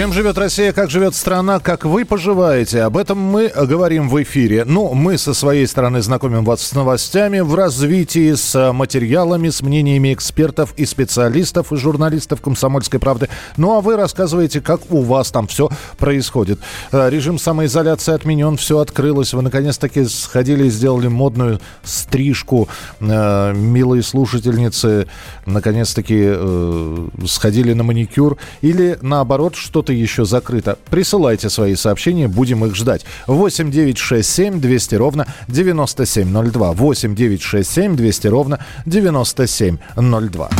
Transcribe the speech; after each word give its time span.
Чем 0.00 0.14
живет 0.14 0.38
Россия, 0.38 0.72
как 0.72 0.88
живет 0.88 1.14
страна, 1.14 1.60
как 1.60 1.84
вы 1.84 2.06
поживаете? 2.06 2.84
Об 2.84 2.96
этом 2.96 3.18
мы 3.18 3.48
говорим 3.48 4.08
в 4.08 4.22
эфире. 4.22 4.64
Ну, 4.64 4.94
мы 4.94 5.18
со 5.18 5.34
своей 5.34 5.66
стороны 5.66 6.00
знакомим 6.00 6.42
вас 6.42 6.62
с 6.62 6.72
новостями 6.72 7.40
в 7.40 7.54
развитии, 7.54 8.32
с 8.32 8.72
материалами, 8.72 9.50
с 9.50 9.60
мнениями 9.60 10.14
экспертов 10.14 10.72
и 10.78 10.86
специалистов, 10.86 11.70
и 11.70 11.76
журналистов 11.76 12.40
«Комсомольской 12.40 12.98
правды». 12.98 13.28
Ну, 13.58 13.76
а 13.76 13.82
вы 13.82 13.96
рассказываете, 13.96 14.62
как 14.62 14.90
у 14.90 15.02
вас 15.02 15.30
там 15.32 15.46
все 15.46 15.68
происходит. 15.98 16.60
Э, 16.92 17.10
режим 17.10 17.38
самоизоляции 17.38 18.14
отменен, 18.14 18.56
все 18.56 18.78
открылось. 18.78 19.34
Вы, 19.34 19.42
наконец-таки, 19.42 20.06
сходили 20.06 20.68
и 20.68 20.70
сделали 20.70 21.08
модную 21.08 21.60
стрижку. 21.82 22.70
Э, 23.00 23.52
милые 23.52 24.02
слушательницы, 24.02 25.08
наконец-таки, 25.44 26.22
э, 26.24 27.08
сходили 27.26 27.74
на 27.74 27.82
маникюр. 27.82 28.38
Или, 28.62 28.96
наоборот, 29.02 29.56
что 29.56 29.82
что-то 29.90 29.92
еще 29.92 30.24
закрыто. 30.24 30.78
Присылайте 30.90 31.50
свои 31.50 31.74
сообщения, 31.74 32.28
будем 32.28 32.64
их 32.64 32.74
ждать. 32.74 33.04
8 33.26 33.70
9 33.70 33.98
6 33.98 34.28
7 34.28 34.60
200 34.60 34.94
ровно 34.94 35.26
9702. 35.48 36.72
8 36.72 37.14
9 37.14 37.42
6 37.42 37.70
7 37.70 37.96
200 37.96 38.26
ровно 38.28 38.58
9702. 38.86 40.50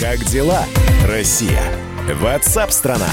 Как 0.00 0.24
дела, 0.26 0.64
Россия? 1.08 1.62
Ватсап-страна! 2.20 3.10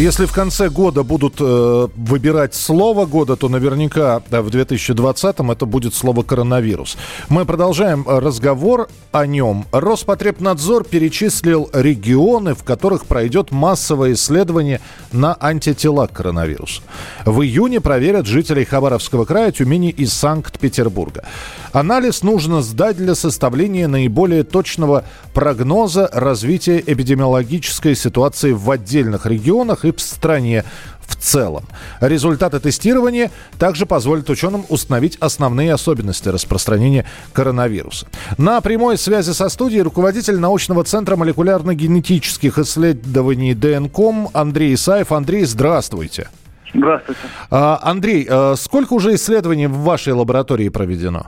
Если 0.00 0.24
в 0.24 0.32
конце 0.32 0.70
года 0.70 1.02
будут 1.02 1.34
э, 1.40 1.88
выбирать 1.94 2.54
слово 2.54 3.04
года, 3.04 3.36
то 3.36 3.50
наверняка 3.50 4.20
в 4.30 4.48
2020-м 4.48 5.50
это 5.50 5.66
будет 5.66 5.92
слово 5.92 6.22
коронавирус. 6.22 6.96
Мы 7.28 7.44
продолжаем 7.44 8.06
разговор 8.08 8.88
о 9.12 9.26
нем. 9.26 9.66
Роспотребнадзор 9.72 10.84
перечислил 10.84 11.68
регионы, 11.74 12.54
в 12.54 12.64
которых 12.64 13.04
пройдет 13.04 13.50
массовое 13.50 14.14
исследование 14.14 14.80
на 15.12 15.36
антитела 15.38 16.06
к 16.06 16.14
коронавирусу. 16.14 16.80
В 17.26 17.42
июне 17.42 17.82
проверят 17.82 18.24
жителей 18.24 18.64
Хабаровского 18.64 19.26
края, 19.26 19.52
Тюмени 19.52 19.90
и 19.90 20.06
Санкт-Петербурга. 20.06 21.24
Анализ 21.72 22.22
нужно 22.22 22.62
сдать 22.62 22.96
для 22.96 23.14
составления 23.14 23.86
наиболее 23.86 24.44
точного 24.44 25.04
прогноза 25.34 26.08
развития 26.10 26.82
эпидемиологической 26.84 27.94
ситуации 27.94 28.52
в 28.52 28.70
отдельных 28.70 29.26
регионах 29.26 29.84
и 29.84 29.89
в 29.98 30.00
стране 30.00 30.64
в 31.10 31.16
целом. 31.16 31.64
Результаты 32.00 32.60
тестирования 32.60 33.30
также 33.58 33.84
позволят 33.84 34.30
ученым 34.30 34.64
установить 34.68 35.16
основные 35.18 35.74
особенности 35.74 36.28
распространения 36.28 37.04
коронавируса. 37.32 38.06
На 38.38 38.60
прямой 38.60 38.96
связи 38.96 39.32
со 39.32 39.48
студией 39.48 39.82
руководитель 39.82 40.38
научного 40.38 40.84
центра 40.84 41.16
молекулярно-генетических 41.16 42.58
исследований 42.58 43.54
ДНКОМ 43.54 44.30
Андрей 44.32 44.74
Исаев. 44.74 45.12
Андрей, 45.12 45.44
здравствуйте. 45.44 46.28
Здравствуйте. 46.72 47.20
А, 47.50 47.80
Андрей, 47.82 48.26
а 48.30 48.54
сколько 48.56 48.92
уже 48.92 49.14
исследований 49.14 49.66
в 49.66 49.78
вашей 49.78 50.12
лаборатории 50.12 50.68
проведено? 50.68 51.26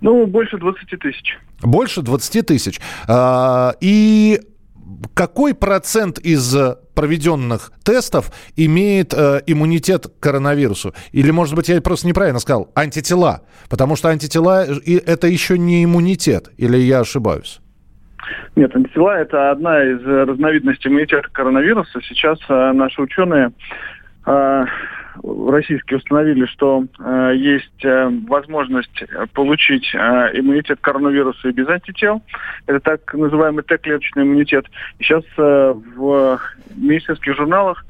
Ну, 0.00 0.26
больше 0.26 0.58
20 0.58 1.00
тысяч. 1.00 1.38
Больше 1.62 2.02
20 2.02 2.46
тысяч. 2.46 2.80
А, 3.08 3.74
и 3.80 4.40
какой 5.14 5.54
процент 5.54 6.18
из 6.18 6.56
проведенных 6.94 7.72
тестов 7.84 8.30
имеет 8.56 9.14
э, 9.14 9.40
иммунитет 9.46 10.06
к 10.06 10.20
коронавирусу? 10.20 10.94
Или, 11.12 11.30
может 11.30 11.54
быть, 11.54 11.68
я 11.68 11.80
просто 11.80 12.06
неправильно 12.06 12.40
сказал, 12.40 12.70
антитела? 12.74 13.42
Потому 13.68 13.96
что 13.96 14.08
антитела 14.08 14.64
и 14.64 14.96
это 14.96 15.26
еще 15.26 15.58
не 15.58 15.84
иммунитет, 15.84 16.50
или 16.56 16.76
я 16.76 17.00
ошибаюсь? 17.00 17.60
Нет, 18.56 18.74
антитела– 18.74 19.18
это 19.20 19.50
одна 19.50 19.82
из 19.84 20.04
разновидностей 20.04 20.90
иммунитета 20.90 21.28
коронавируса. 21.30 22.00
Сейчас 22.02 22.38
э, 22.48 22.72
наши 22.72 23.00
ученые 23.00 23.52
э, 24.26 24.64
российские 25.22 25.98
установили, 25.98 26.46
что 26.46 26.84
э, 26.98 27.32
есть 27.36 27.84
э, 27.84 28.10
возможность 28.26 29.02
получить 29.32 29.90
э, 29.94 29.98
иммунитет 30.34 30.78
к 30.80 30.84
коронавирусу 30.84 31.48
и 31.48 31.52
без 31.52 31.68
антител. 31.68 32.22
Это 32.66 32.80
так 32.80 33.14
называемый 33.14 33.64
Т-клеточный 33.64 34.22
иммунитет. 34.22 34.66
И 34.98 35.04
сейчас 35.04 35.24
э, 35.36 35.74
в 35.96 36.40
медицинских 36.76 37.36
журналах 37.36 37.84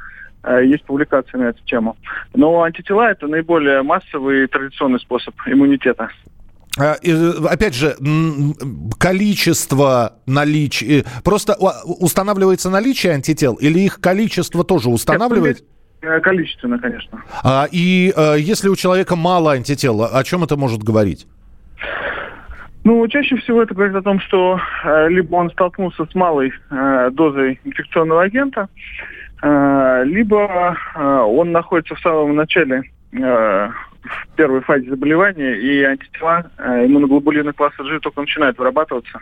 э, 0.44 0.64
есть 0.66 0.84
публикации 0.84 1.36
на 1.36 1.50
эту 1.50 1.64
тему. 1.64 1.96
Но 2.34 2.62
антитела– 2.62 3.10
это 3.10 3.26
наиболее 3.26 3.82
массовый 3.82 4.44
и 4.44 4.46
традиционный 4.46 5.00
способ 5.00 5.34
иммунитета. 5.46 6.10
А, 6.78 6.96
опять 7.48 7.74
же, 7.74 7.96
количество 8.98 10.14
наличия... 10.26 11.04
Просто 11.24 11.56
устанавливается 11.84 12.70
наличие 12.70 13.14
антител 13.14 13.54
или 13.54 13.80
их 13.80 14.00
количество 14.00 14.62
тоже 14.62 14.88
устанавливается? 14.88 15.64
Э, 16.00 16.20
количественно, 16.20 16.78
конечно. 16.78 17.22
А, 17.42 17.66
и 17.70 18.12
а, 18.16 18.34
если 18.34 18.68
у 18.68 18.76
человека 18.76 19.16
мало 19.16 19.52
антител, 19.52 20.02
о 20.02 20.24
чем 20.24 20.44
это 20.44 20.56
может 20.56 20.82
говорить? 20.82 21.26
Ну, 22.84 23.06
чаще 23.08 23.36
всего 23.36 23.62
это 23.62 23.74
говорит 23.74 23.96
о 23.96 24.02
том, 24.02 24.20
что 24.20 24.58
э, 24.84 25.08
либо 25.08 25.34
он 25.34 25.50
столкнулся 25.50 26.06
с 26.06 26.14
малой 26.14 26.52
э, 26.70 27.10
дозой 27.12 27.60
инфекционного 27.64 28.22
агента, 28.22 28.68
э, 29.42 30.04
либо 30.06 30.76
э, 30.94 31.02
он 31.02 31.52
находится 31.52 31.96
в 31.96 32.00
самом 32.00 32.36
начале 32.36 32.82
э, 33.12 33.68
в 34.02 34.36
первой 34.36 34.60
фазе 34.60 34.88
заболевания, 34.90 35.56
и 35.58 35.82
антитела 35.82 36.50
э, 36.58 36.86
иммуноглобулины 36.86 37.52
класса 37.52 37.82
G 37.82 37.98
только 38.00 38.20
начинают 38.20 38.58
вырабатываться. 38.58 39.20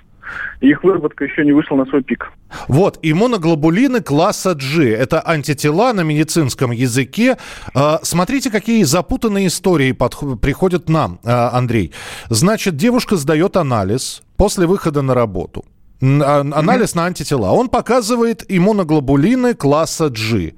Их 0.61 0.83
выработка 0.85 1.25
еще 1.25 1.45
не 1.45 1.53
вышла 1.53 1.77
на 1.77 1.87
свой 1.87 2.03
пик. 2.03 2.33
Вот, 2.69 2.99
иммуноглобулины 3.03 4.01
класса 4.03 4.55
G. 4.55 4.93
Это 4.93 5.23
антитела 5.27 5.93
на 5.93 6.03
медицинском 6.03 6.71
языке. 6.71 7.37
Э, 7.75 7.99
смотрите, 8.03 8.51
какие 8.51 8.83
запутанные 8.85 9.47
истории 9.47 9.93
приходят 9.93 10.89
нам, 10.89 11.19
э, 11.25 11.31
Андрей. 11.31 11.93
Значит, 12.29 12.77
девушка 12.77 13.17
сдает 13.17 13.57
анализ 13.57 14.23
после 14.37 14.67
выхода 14.67 15.03
на 15.03 15.15
работу. 15.15 15.65
А, 16.03 16.41
анализ 16.41 16.91
mm-hmm. 16.91 16.97
на 16.97 17.07
антитела. 17.07 17.51
Он 17.53 17.69
показывает 17.69 18.45
иммуноглобулины 18.49 19.55
класса 19.55 20.11
G. 20.11 20.53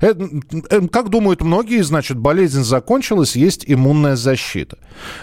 Это, 0.00 0.28
э, 0.70 0.86
как 0.88 1.08
думают 1.08 1.42
многие, 1.42 1.82
значит, 1.82 2.16
болезнь 2.16 2.62
закончилась, 2.62 3.34
есть 3.34 3.64
иммунная 3.66 4.14
защита. 4.14 4.78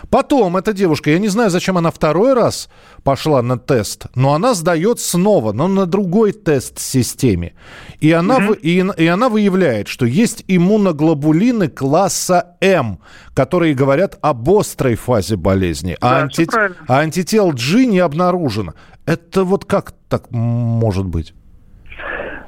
Потом 0.09 0.57
эта 0.57 0.73
девушка, 0.73 1.11
я 1.11 1.19
не 1.19 1.29
знаю, 1.29 1.49
зачем 1.49 1.77
она 1.77 1.89
второй 1.89 2.33
раз 2.33 2.69
пошла 3.03 3.41
на 3.41 3.57
тест, 3.57 4.07
но 4.13 4.33
она 4.33 4.53
сдает 4.55 4.99
снова, 4.99 5.53
но 5.53 5.69
на 5.69 5.85
другой 5.85 6.33
тест-системе. 6.33 7.53
И 8.01 8.11
она, 8.11 8.39
mm-hmm. 8.39 8.59
и, 8.59 9.03
и 9.03 9.07
она 9.07 9.29
выявляет, 9.29 9.87
что 9.87 10.05
есть 10.05 10.43
иммуноглобулины 10.47 11.69
класса 11.69 12.57
М, 12.59 12.99
которые 13.33 13.73
говорят 13.73 14.17
об 14.21 14.49
острой 14.49 14.95
фазе 14.95 15.35
болезни, 15.35 15.97
а 16.01 16.09
да, 16.09 16.17
а, 16.17 16.21
анти... 16.23 16.47
а 16.87 16.99
антител 16.99 17.51
G 17.53 17.85
не 17.85 17.99
обнаружено. 17.99 18.73
Это 19.05 19.43
вот 19.43 19.65
как 19.65 19.93
так 20.09 20.31
может 20.31 21.05
быть? 21.05 21.33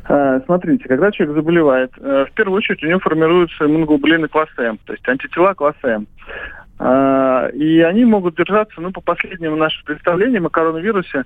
А, 0.05 0.41
смотрите, 0.41 0.87
когда 0.87 1.11
человек 1.11 1.35
заболевает, 1.35 1.91
э, 1.97 2.25
в 2.29 2.33
первую 2.33 2.57
очередь 2.57 2.83
у 2.83 2.87
него 2.87 2.99
формируются 2.99 3.65
иммуноглобулины 3.65 4.27
класса 4.27 4.61
М, 4.61 4.77
то 4.85 4.93
есть 4.93 5.07
антитела 5.07 5.53
класса 5.53 5.87
М. 5.87 6.07
А, 6.79 7.47
и 7.53 7.79
они 7.79 8.03
могут 8.03 8.35
держаться, 8.35 8.81
ну, 8.81 8.91
по 8.91 8.99
последним 8.99 9.57
нашим 9.57 9.85
представлениям 9.85 10.45
о 10.45 10.49
коронавирусе, 10.49 11.23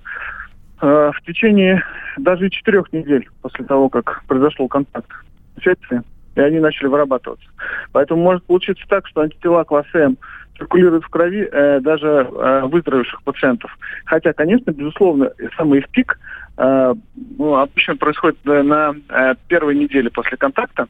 э, 0.81 1.11
в 1.13 1.25
течение 1.25 1.83
даже 2.17 2.49
четырех 2.49 2.94
недель 2.94 3.27
после 3.41 3.65
того, 3.65 3.89
как 3.89 4.23
произошел 4.27 4.67
контакт 4.67 5.09
инфекции, 5.55 6.03
и 6.35 6.41
они 6.41 6.59
начали 6.59 6.88
вырабатываться. 6.88 7.47
Поэтому 7.91 8.21
может 8.21 8.44
получиться 8.44 8.83
так, 8.88 9.07
что 9.07 9.21
антитела 9.21 9.63
класса 9.63 9.97
М 9.97 10.17
циркулируют 10.57 11.03
в 11.06 11.09
крови 11.09 11.47
э, 11.51 11.79
даже 11.81 12.07
э, 12.07 12.62
выздоровевших 12.65 13.21
пациентов. 13.24 13.77
Хотя, 14.06 14.33
конечно, 14.33 14.71
безусловно, 14.71 15.31
самый 15.56 15.80
их 15.80 15.89
пик 15.89 16.19
э, 16.57 16.94
ну, 17.38 17.56
обычно 17.56 17.95
происходит 17.95 18.44
на 18.44 18.95
э, 19.09 19.36
первой 19.48 19.75
неделе 19.75 20.09
после 20.09 20.38
контакта 20.38 20.88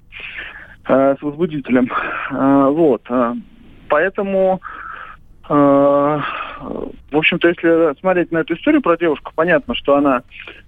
э, 0.87 1.15
с 1.19 1.21
возбудителем. 1.21 1.89
Э, 2.31 2.69
вот. 2.69 3.01
Э, 3.09 3.33
поэтому 3.89 4.61
э, 5.49 5.53
в 7.17 7.19
общем-то, 7.19 7.47
если 7.47 7.99
смотреть 7.99 8.31
на 8.31 8.39
эту 8.39 8.53
историю 8.53 8.79
про 8.79 8.95
девушку, 8.95 9.31
понятно, 9.33 9.73
что 9.73 9.95
она 9.95 10.21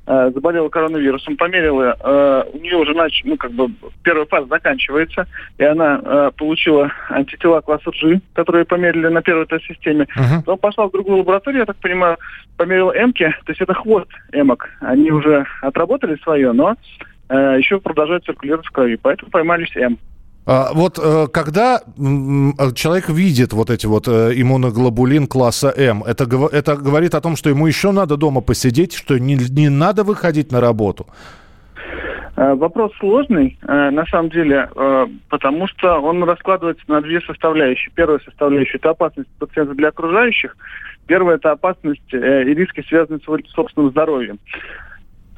э, 0.07 0.31
заболела 0.33 0.67
коронавирусом, 0.69 1.37
померила, 1.37 1.95
э, 1.99 2.43
у 2.51 2.57
нее 2.57 2.75
уже 2.75 2.95
нач... 2.95 3.21
ну, 3.23 3.37
как 3.37 3.51
бы 3.51 3.69
первая 4.01 4.25
фаза 4.25 4.47
заканчивается, 4.47 5.27
и 5.59 5.63
она 5.63 6.01
э, 6.03 6.31
получила 6.35 6.91
антитела 7.09 7.61
класса 7.61 7.91
G, 8.01 8.19
которые 8.33 8.65
померили 8.65 9.09
на 9.09 9.21
первой 9.21 9.45
тест-системе. 9.45 10.07
Uh-huh. 10.17 10.41
Но 10.47 10.57
пошла 10.57 10.87
в 10.87 10.91
другую 10.91 11.19
лабораторию, 11.19 11.59
я 11.59 11.65
так 11.67 11.77
понимаю, 11.77 12.17
померила 12.57 12.91
эмки, 12.91 13.29
то 13.45 13.51
есть 13.51 13.61
это 13.61 13.75
хвост 13.75 14.09
эмок. 14.31 14.71
Они 14.81 15.11
уже 15.11 15.45
отработали 15.61 16.17
свое, 16.23 16.51
но 16.51 16.77
э, 17.29 17.57
еще 17.59 17.79
продолжают 17.79 18.25
циркулировать 18.25 18.65
в 18.65 18.71
крови, 18.71 18.95
поэтому 18.99 19.29
поймались 19.29 19.75
М. 19.77 19.99
А, 20.51 20.73
вот 20.73 20.97
э, 20.97 21.27
когда 21.31 21.81
человек 22.73 23.09
видит 23.09 23.53
вот 23.53 23.69
эти 23.69 23.85
вот 23.85 24.07
э, 24.07 24.31
иммуноглобулин 24.35 25.27
класса 25.27 25.71
М, 25.77 26.03
это, 26.03 26.23
это 26.51 26.75
говорит 26.75 27.13
о 27.13 27.21
том, 27.21 27.35
что 27.35 27.49
ему 27.51 27.67
еще 27.67 27.91
надо 27.91 28.17
дома 28.17 28.41
посидеть, 28.41 28.95
что 28.95 29.19
не, 29.19 29.35
не 29.35 29.69
надо 29.69 30.03
выходить 30.03 30.51
на 30.51 30.59
работу? 30.59 31.05
Э, 32.35 32.55
вопрос 32.55 32.91
сложный, 32.99 33.59
на 33.61 34.03
самом 34.07 34.31
деле, 34.31 34.67
потому 35.29 35.67
что 35.67 35.99
он 35.99 36.23
раскладывается 36.23 36.83
на 36.87 37.01
две 37.01 37.21
составляющие. 37.21 37.91
Первая 37.93 38.19
составляющая– 38.25 38.77
это 38.79 38.89
опасность 38.89 39.29
пациента 39.37 39.75
для 39.75 39.89
окружающих. 39.89 40.57
Первая– 41.05 41.35
это 41.37 41.51
опасность 41.51 42.11
и 42.11 42.17
риски, 42.17 42.83
связанные 42.89 43.19
с 43.19 43.51
собственным 43.51 43.91
здоровьем. 43.91 44.39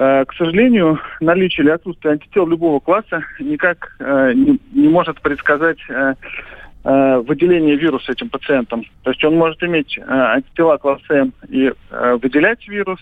Э, 0.02 0.26
к 0.26 0.34
сожалению, 0.34 1.00
наличие 1.20 1.64
или 1.64 1.72
отсутствие 1.72 2.14
антител 2.14 2.48
любого 2.48 2.80
класса 2.80 3.24
никак 3.40 3.96
э, 4.00 4.32
не, 4.34 4.58
не 4.74 4.88
может 4.90 5.22
предсказать 5.22 5.78
э, 5.90 6.16
выделение 6.84 7.76
вируса 7.76 8.12
этим 8.12 8.30
пациентам. 8.30 8.84
То 9.04 9.12
есть 9.12 9.24
он 9.24 9.36
может 9.36 9.62
иметь 9.62 10.00
антитела 10.08 10.78
класса 10.78 11.14
М 11.14 11.34
и 11.48 11.72
выделять 11.92 12.68
вирус, 12.68 13.00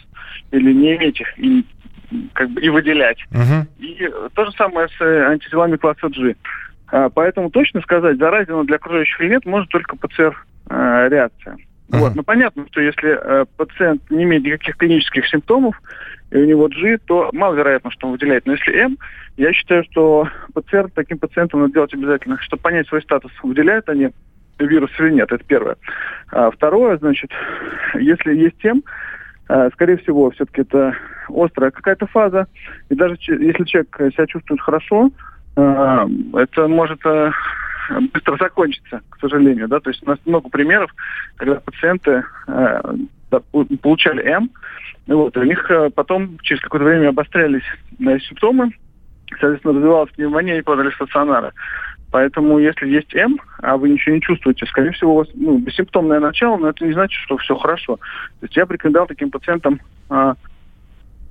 или 0.52 0.74
не 0.74 0.98
иметь 0.98 1.22
их 1.22 1.40
и, 1.40 1.66
как 2.34 2.50
бы, 2.50 2.60
и 2.60 2.68
выделять. 2.68 3.20
Uh-huh. 3.32 3.66
И 3.80 4.12
то 4.34 4.44
же 4.44 4.52
самое 4.58 4.90
с 4.90 5.02
антителами 5.32 5.78
класса 5.78 6.10
G. 6.10 6.36
Поэтому 7.16 7.50
точно 7.50 7.80
сказать, 7.80 8.18
заразен 8.18 8.66
для 8.66 8.76
окружающих 8.76 9.22
или 9.22 9.30
нет, 9.30 9.46
может 9.46 9.70
только 9.70 9.96
ПЦР-реакция. 9.96 11.54
Uh-huh. 11.54 12.00
Вот. 12.00 12.16
Но 12.16 12.24
понятно, 12.24 12.66
что 12.70 12.82
если 12.82 13.18
э, 13.18 13.46
пациент 13.58 14.02
не 14.12 14.24
имеет 14.24 14.44
никаких 14.44 14.76
клинических 14.78 15.26
симптомов, 15.28 15.82
и 16.32 16.38
у 16.38 16.46
него 16.46 16.68
G, 16.68 16.98
то 17.06 17.30
маловероятно, 17.34 17.92
что 17.92 18.08
он 18.08 18.14
выделяет. 18.14 18.46
Но 18.46 18.54
если 18.54 18.78
М, 18.80 18.98
я 19.38 19.52
считаю, 19.54 19.84
что 19.92 20.28
ПЦР 20.54 20.90
таким 20.94 21.18
пациентам 21.18 21.62
надо 21.62 21.74
делать 21.74 21.94
обязательно, 21.94 22.40
чтобы 22.42 22.62
понять 22.62 22.88
свой 22.88 23.02
статус, 23.02 23.32
выделяют 23.42 23.90
они 23.90 24.10
вирус 24.60 24.92
или 25.00 25.12
нет, 25.12 25.32
это 25.32 25.44
первое. 25.44 25.78
А 26.32 26.52
второе, 26.52 26.98
значит, 26.98 27.32
если 27.96 28.36
есть 28.36 28.64
М, 28.64 28.84
а, 29.48 29.70
скорее 29.72 29.98
всего, 29.98 30.30
все-таки 30.32 30.62
это 30.62 30.96
острая 31.30 31.72
какая-то 31.72 32.06
фаза, 32.08 32.48
и 32.90 32.96
даже 32.96 33.16
если 33.28 33.64
человек 33.64 33.96
себя 34.14 34.28
чувствует 34.28 34.62
хорошо, 34.62 35.12
а, 35.56 36.08
это 36.34 36.68
может 36.68 37.04
а, 37.06 37.32
быстро 38.14 38.38
закончится, 38.38 39.02
к 39.10 39.20
сожалению, 39.20 39.68
да, 39.68 39.80
то 39.80 39.90
есть 39.90 40.04
у 40.04 40.10
нас 40.10 40.20
много 40.26 40.50
примеров, 40.50 40.94
когда 41.38 41.56
пациенты 41.56 42.24
получали 43.30 44.24
М, 44.24 44.52
вот, 45.08 45.36
у 45.38 45.44
них 45.44 45.70
э, 45.72 45.90
потом 45.90 46.38
через 46.42 46.62
какое-то 46.62 46.86
время 46.86 47.10
обострялись 47.10 47.64
э, 48.00 48.20
симптомы, 48.20 48.72
соответственно, 49.40 49.74
развивалась 49.74 50.12
пневмония 50.12 50.58
и 50.58 50.62
подали 50.62 50.92
стационары. 50.92 51.52
Поэтому, 52.12 52.58
если 52.58 52.88
есть 52.88 53.14
М, 53.16 53.40
а 53.60 53.78
вы 53.78 53.90
ничего 53.90 54.16
не 54.16 54.22
чувствуете, 54.22 54.66
скорее 54.66 54.92
всего, 54.92 55.14
у 55.14 55.18
вас 55.18 55.28
ну, 55.36 55.60
бессимптомное 55.60 56.20
начало, 56.20 56.58
но 56.58 56.70
это 56.70 56.86
не 56.86 56.94
значит, 56.94 57.20
что 57.24 57.38
все 57.38 57.56
хорошо. 57.56 57.98
То 58.40 58.46
есть 58.46 58.56
я 58.56 58.66
рекомендовал 58.68 59.08
таким 59.08 59.30
пациентам 59.30 59.80
а, 60.10 60.36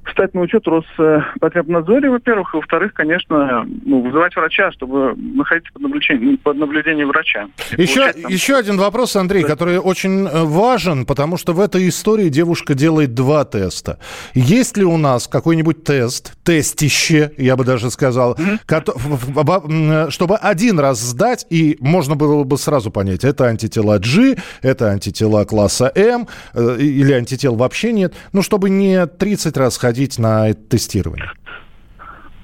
встать 0.09 0.35
на 0.35 0.41
учет 0.41 0.67
Роспотребнадзоре, 0.67 2.11
во-первых, 2.11 2.55
и 2.55 2.57
во-вторых, 2.57 2.95
конечно, 2.95 3.67
ну, 3.85 4.03
вызывать 4.03 4.35
врача, 4.35 4.73
чтобы 4.73 5.15
находиться 5.17 5.73
под 5.73 5.83
наблюдением, 5.83 6.37
под 6.39 6.57
наблюдением 6.57 7.09
врача. 7.09 7.49
Еще, 7.77 8.13
там... 8.13 8.31
еще 8.31 8.57
один 8.57 8.79
вопрос, 8.79 9.17
Андрей, 9.17 9.43
да. 9.43 9.49
который 9.49 9.79
очень 9.79 10.27
э, 10.27 10.45
важен, 10.45 11.07
потому 11.07 11.37
что 11.37 11.53
в 11.53 11.61
этой 11.61 11.89
истории 11.89 12.29
девушка 12.29 12.75
делает 12.75 13.15
два 13.15 13.45
теста. 13.45 13.99
Есть 14.35 14.77
ли 14.77 14.85
у 14.85 14.97
нас 14.97 15.29
какой-нибудь 15.29 15.85
тест, 15.85 16.37
тестище, 16.45 17.33
я 17.37 17.57
бы 17.57 17.65
даже 17.65 17.91
сказал, 17.91 18.35
mm-hmm. 18.35 20.11
чтобы 20.11 20.37
один 20.37 20.79
раз 20.81 21.01
сдать, 21.01 21.47
и 21.51 21.77
можно 21.81 22.17
было 22.17 22.45
бы 22.45 22.57
сразу 22.59 22.91
понять, 22.91 23.25
это 23.25 23.45
антитела 23.45 23.99
G, 23.99 24.37
это 24.63 24.91
антитела 24.91 25.45
класса 25.45 25.93
М, 25.95 26.29
э, 26.55 26.77
или 26.79 27.13
антител 27.13 27.55
вообще 27.55 27.93
нет, 27.93 28.15
ну, 28.33 28.43
чтобы 28.43 28.71
не 28.71 29.07
30 29.07 29.57
раз 29.57 29.77
ходить 29.77 29.98
ходить 29.99 30.19
на 30.19 30.55
тестирование? 30.55 31.31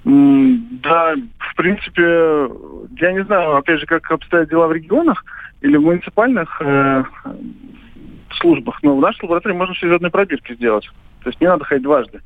Да, 0.05 1.15
в 1.39 1.57
принципе, 1.57 2.03
я 3.01 3.13
не 3.13 3.25
знаю, 3.25 3.57
опять 3.57 3.81
же, 3.81 3.87
как 3.87 4.11
обстоят 4.11 4.51
дела 4.51 4.67
в 4.67 4.73
регионах 4.73 5.25
или 5.63 5.77
в 5.77 5.83
муниципальных 5.83 6.61
э, 6.61 7.05
службах, 8.39 8.83
но 8.83 8.97
в 8.97 9.01
нашей 9.01 9.25
лаборатории 9.25 9.55
можно 9.55 9.75
слезотные 9.77 10.11
пробирки 10.11 10.55
сделать. 10.55 10.91
То 11.23 11.31
есть 11.31 11.41
не 11.41 11.47
надо 11.47 11.65
ходить 11.65 11.85
дважды. 11.85 12.21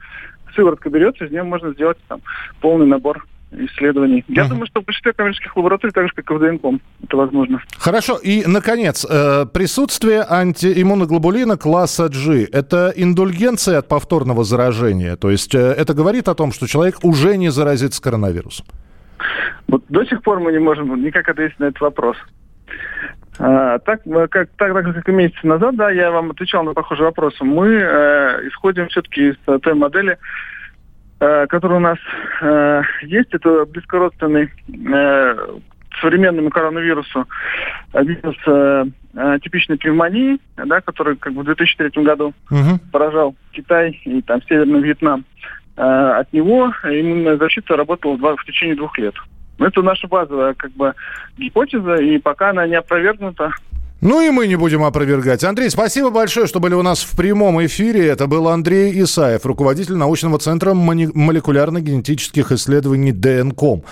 Сыворотка 0.57 0.91
берется, 0.91 1.27
из 1.27 1.31
нее 1.31 1.45
можно 1.45 1.73
сделать 1.73 1.99
там 2.09 2.21
полный 2.61 2.87
набор 2.87 3.25
исследований. 3.51 4.25
Я 4.29 4.45
uh-huh. 4.45 4.49
думаю, 4.49 4.67
что 4.67 4.81
в 4.81 4.85
большинстве 4.85 5.13
коммерческих 5.13 5.57
лабораторий, 5.57 5.93
так 5.93 6.07
же, 6.07 6.13
как 6.15 6.31
и 6.31 6.35
в 6.35 6.39
ДНКом, 6.39 6.81
это 7.03 7.17
возможно. 7.17 7.61
Хорошо. 7.79 8.19
И, 8.23 8.45
наконец, 8.47 9.07
э, 9.09 9.47
присутствие 9.47 10.25
антииммуноглобулина 10.29 11.57
класса 11.57 12.09
G– 12.09 12.45
это 12.53 12.93
индульгенция 12.95 13.79
от 13.79 13.89
повторного 13.89 14.45
заражения? 14.45 15.17
То 15.17 15.31
есть 15.31 15.55
э, 15.55 15.59
это 15.59 15.95
говорит 15.95 16.29
о 16.29 16.35
том, 16.35 16.53
что 16.53 16.67
человек 16.67 16.97
уже 17.03 17.37
не 17.37 17.51
заразится 17.51 18.03
коронавирусом? 18.03 18.67
Вот 19.67 19.85
до 19.89 20.05
сих 20.05 20.23
пор 20.23 20.41
мы 20.41 20.53
не 20.53 20.59
можем 20.59 21.03
никак 21.03 21.29
ответить 21.29 21.59
на 21.59 21.67
этот 21.67 21.81
вопрос. 21.81 22.17
А, 23.41 23.79
так, 23.79 24.03
как, 24.31 24.31
так, 24.31 24.75
так 24.75 24.95
как 24.95 25.09
и 25.09 25.13
месяц 25.13 25.37
назад, 25.43 25.77
да, 25.77 25.91
я 25.91 26.11
вам 26.11 26.33
отвечал 26.33 26.65
на 26.65 26.75
похожий 26.75 27.05
вопрос. 27.05 27.35
Мы 27.41 27.69
э, 27.69 28.49
исходим 28.49 28.89
все-таки 28.89 29.31
из 29.31 29.37
той 29.63 29.75
модели, 29.75 30.13
Э, 30.13 30.17
который 31.19 31.79
у 31.79 31.81
нас 31.81 31.99
э, 32.41 32.83
есть, 33.03 33.33
это 33.33 33.65
близкородственный 33.67 34.51
э, 34.69 35.59
современному 36.01 36.51
коронавирусу 36.51 37.27
вирус 37.93 38.37
э, 38.47 38.85
типичной 39.43 39.79
пневмонии, 39.79 40.39
да, 40.57 40.81
который 40.81 41.17
как 41.17 41.33
бы 41.33 41.43
в 41.43 41.47
2003 41.47 42.03
году 42.05 42.35
угу. 42.51 42.79
поражал 42.93 43.35
Китай 43.53 44.01
и 44.05 44.23
там 44.23 44.43
Северный 44.43 44.81
Вьетнам. 44.81 45.25
Э, 45.77 46.21
от 46.21 46.33
него 46.33 46.73
иммунная 46.85 47.37
защита 47.37 47.77
работала 47.77 48.17
в, 48.17 48.37
в 48.37 48.45
течение 48.45 48.77
двух 48.77 48.97
лет. 48.99 49.15
Это 49.59 49.83
наша 49.83 50.07
базовая 50.07 50.55
как 50.55 50.73
бы 50.73 50.95
гипотеза, 51.37 51.97
и 51.97 52.19
пока 52.19 52.51
она 52.51 52.67
не 52.67 52.77
опровергнута, 52.77 53.53
ну 54.01 54.21
и 54.21 54.31
мы 54.31 54.47
не 54.47 54.57
будем 54.57 54.85
опровергать. 54.85 55.43
Андрей, 55.43 55.71
спасибо 55.71 56.11
большое, 56.11 56.47
что 56.47 56.61
были 56.61 56.75
у 56.75 56.83
нас 56.83 57.01
в 57.01 57.17
прямом 57.17 57.65
эфире. 57.67 58.07
Это 58.07 58.29
был 58.29 58.49
Андрей 58.49 59.03
Исаев, 59.03 59.45
руководитель 59.45 59.97
научного 59.97 60.39
центра 60.39 60.73
молекулярно-генетических 60.73 62.53
исследований 62.53 63.11
ДНКОМ. 63.11 63.83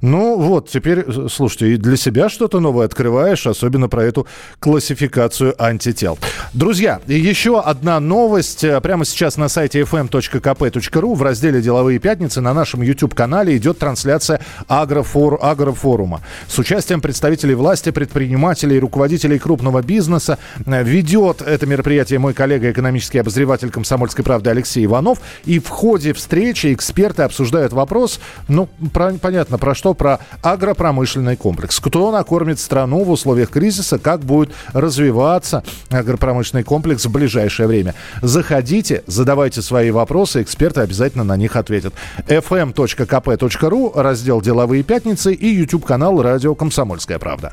Ну 0.00 0.36
вот, 0.36 0.68
теперь, 0.68 1.04
э, 1.06 1.26
слушайте, 1.30 1.74
и 1.74 1.76
для 1.76 1.96
себя 1.96 2.28
что-то 2.28 2.60
новое 2.60 2.86
открываешь, 2.86 3.46
особенно 3.46 3.88
про 3.88 4.04
эту 4.04 4.26
классификацию 4.58 5.54
антител. 5.62 6.18
Друзья, 6.52 7.00
еще 7.06 7.60
одна 7.60 8.00
новость. 8.00 8.64
Э, 8.64 8.80
прямо 8.80 9.04
сейчас 9.04 9.36
на 9.36 9.48
сайте 9.48 9.80
fm.kp.ru 9.80 11.14
в 11.14 11.22
разделе 11.22 11.60
«Деловые 11.60 11.98
пятницы» 11.98 12.40
на 12.40 12.52
нашем 12.52 12.82
YouTube-канале 12.82 13.56
идет 13.56 13.78
трансляция 13.78 14.40
агрофор, 14.68 15.38
агрофорума 15.40 16.20
с 16.48 16.58
участием 16.58 17.00
представителей 17.00 17.54
власти, 17.54 17.90
предпринимателей, 17.90 18.78
руководителей 18.78 19.38
крупного 19.38 19.82
бизнеса. 19.82 20.38
Э, 20.66 20.82
ведет 20.82 21.42
это 21.42 21.66
мероприятие 21.66 22.18
мой 22.18 22.34
коллега, 22.34 22.70
экономический 22.70 23.18
обозреватель 23.18 23.70
«Комсомольской 23.70 24.24
правды» 24.24 24.50
Алексей 24.50 24.84
Иванов. 24.84 25.20
И 25.44 25.58
в 25.58 25.68
ходе 25.68 26.12
встречи 26.12 26.72
эксперты 26.72 27.22
обсуждают 27.22 27.72
вопрос, 27.72 28.20
ну, 28.48 28.68
про, 28.92 29.12
понятно, 29.14 29.58
про 29.58 29.74
что 29.74 29.85
что 29.86 29.94
про 29.94 30.18
агропромышленный 30.42 31.36
комплекс. 31.36 31.78
Кто 31.78 32.10
накормит 32.10 32.58
страну 32.58 33.04
в 33.04 33.10
условиях 33.12 33.50
кризиса, 33.50 34.00
как 34.00 34.18
будет 34.18 34.50
развиваться 34.72 35.62
агропромышленный 35.90 36.64
комплекс 36.64 37.06
в 37.06 37.12
ближайшее 37.12 37.68
время. 37.68 37.94
Заходите, 38.20 39.04
задавайте 39.06 39.62
свои 39.62 39.92
вопросы, 39.92 40.42
эксперты 40.42 40.80
обязательно 40.80 41.22
на 41.22 41.36
них 41.36 41.54
ответят. 41.54 41.94
fm.kp.ru, 42.26 43.92
раздел 43.94 44.40
«Деловые 44.40 44.82
пятницы» 44.82 45.32
и 45.32 45.46
YouTube-канал 45.54 46.20
«Радио 46.20 46.56
Комсомольская 46.56 47.20
правда». 47.20 47.52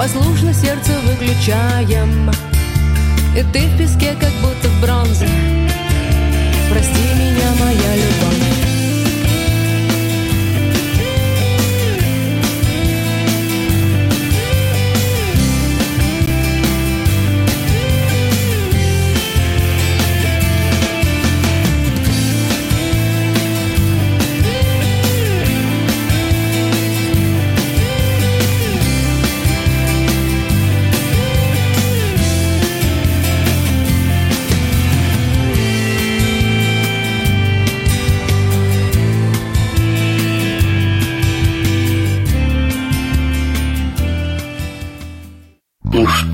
Послушно 0.00 0.54
сердце 0.54 0.92
выключаем. 1.00 2.30
И 3.36 3.42
ты 3.52 3.66
в 3.66 3.76
песке, 3.76 4.16
как 4.18 4.32
будто 4.40 4.68
в 4.68 4.80
бронзе. 4.80 5.28
Прости 6.70 7.02
меня, 7.18 7.52
моя 7.60 7.96
любовь 7.96 8.19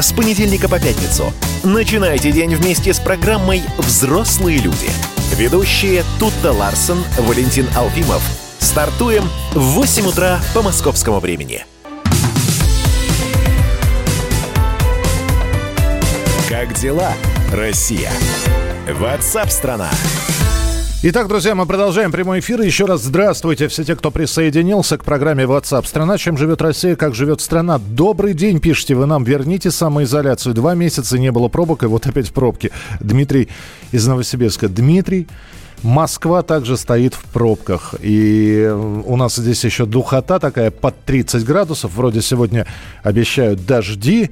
С 0.00 0.12
понедельника 0.12 0.68
по 0.68 0.78
пятницу. 0.78 1.32
Начинайте 1.64 2.30
день 2.30 2.54
вместе 2.54 2.94
с 2.94 3.00
программой 3.00 3.62
«Взрослые 3.78 4.58
люди». 4.58 4.88
Ведущие 5.34 6.04
Тутта 6.20 6.52
Ларсон, 6.52 7.02
Валентин 7.18 7.66
Алфимов. 7.76 8.22
Стартуем 8.60 9.28
в 9.52 9.60
8 9.60 10.06
утра 10.06 10.38
по 10.54 10.62
московскому 10.62 11.18
времени. 11.18 11.64
Как 16.48 16.74
дела, 16.74 17.12
Россия? 17.52 18.12
Ватсап-страна! 18.88 19.90
Итак, 21.00 21.28
друзья, 21.28 21.54
мы 21.54 21.64
продолжаем 21.64 22.10
прямой 22.10 22.40
эфир. 22.40 22.60
Еще 22.60 22.84
раз 22.84 23.04
здравствуйте 23.04 23.68
все 23.68 23.84
те, 23.84 23.94
кто 23.94 24.10
присоединился 24.10 24.98
к 24.98 25.04
программе 25.04 25.44
WhatsApp 25.44 25.86
«Страна». 25.86 26.18
Чем 26.18 26.36
живет 26.36 26.60
Россия, 26.60 26.96
как 26.96 27.14
живет 27.14 27.40
страна? 27.40 27.78
Добрый 27.78 28.34
день, 28.34 28.58
пишите 28.58 28.96
вы 28.96 29.06
нам. 29.06 29.22
Верните 29.22 29.70
самоизоляцию. 29.70 30.56
Два 30.56 30.74
месяца 30.74 31.16
не 31.16 31.30
было 31.30 31.46
пробок, 31.46 31.84
и 31.84 31.86
вот 31.86 32.04
опять 32.08 32.26
в 32.26 32.32
пробке. 32.32 32.72
Дмитрий 32.98 33.48
из 33.92 34.08
Новосибирска. 34.08 34.68
Дмитрий, 34.68 35.28
Москва 35.84 36.42
также 36.42 36.76
стоит 36.76 37.14
в 37.14 37.22
пробках. 37.26 37.94
И 38.00 38.68
у 38.68 39.14
нас 39.14 39.36
здесь 39.36 39.64
еще 39.64 39.86
духота 39.86 40.40
такая 40.40 40.72
под 40.72 41.04
30 41.04 41.44
градусов. 41.44 41.92
Вроде 41.94 42.22
сегодня 42.22 42.66
обещают 43.04 43.64
дожди 43.64 44.30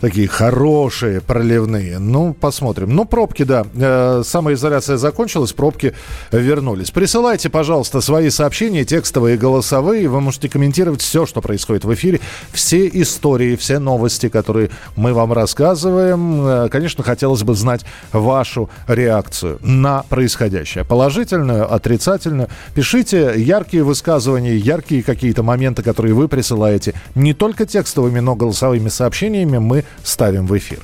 такие 0.00 0.28
хорошие, 0.28 1.20
проливные. 1.20 1.98
Ну, 1.98 2.34
посмотрим. 2.34 2.94
Ну, 2.94 3.04
пробки, 3.04 3.44
да. 3.44 3.66
Э, 3.74 4.22
самоизоляция 4.24 4.96
закончилась, 4.96 5.52
пробки 5.52 5.94
вернулись. 6.32 6.90
Присылайте, 6.90 7.48
пожалуйста, 7.48 8.00
свои 8.00 8.30
сообщения, 8.30 8.84
текстовые, 8.84 9.36
голосовые. 9.36 10.08
Вы 10.08 10.20
можете 10.20 10.48
комментировать 10.48 11.00
все, 11.00 11.26
что 11.26 11.40
происходит 11.40 11.84
в 11.84 11.94
эфире. 11.94 12.20
Все 12.52 12.88
истории, 12.92 13.56
все 13.56 13.78
новости, 13.78 14.28
которые 14.28 14.70
мы 14.96 15.14
вам 15.14 15.32
рассказываем. 15.32 16.46
Э, 16.46 16.68
конечно, 16.68 17.02
хотелось 17.02 17.42
бы 17.42 17.54
знать 17.54 17.84
вашу 18.12 18.68
реакцию 18.86 19.58
на 19.62 20.02
происходящее. 20.08 20.84
Положительную, 20.84 21.72
отрицательную. 21.72 22.48
Пишите 22.74 23.34
яркие 23.36 23.82
высказывания, 23.82 24.56
яркие 24.56 25.02
какие-то 25.02 25.42
моменты, 25.42 25.82
которые 25.82 26.14
вы 26.14 26.28
присылаете. 26.28 26.94
Не 27.14 27.34
только 27.34 27.66
текстовыми, 27.66 28.20
но 28.20 28.34
голосовыми 28.34 28.88
сообщениями 28.88 29.58
мы 29.58 29.85
ставим 30.02 30.46
в 30.46 30.56
эфир. 30.56 30.80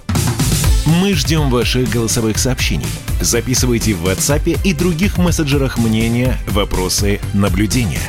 Мы 0.84 1.14
ждем 1.14 1.48
ваших 1.48 1.88
голосовых 1.88 2.38
сообщений. 2.38 2.86
Записывайте 3.20 3.94
в 3.94 4.04
WhatsApp 4.04 4.58
и 4.64 4.74
других 4.74 5.16
мессенджерах 5.16 5.78
мнения, 5.78 6.36
вопросы, 6.48 7.20
наблюдения. 7.34 8.00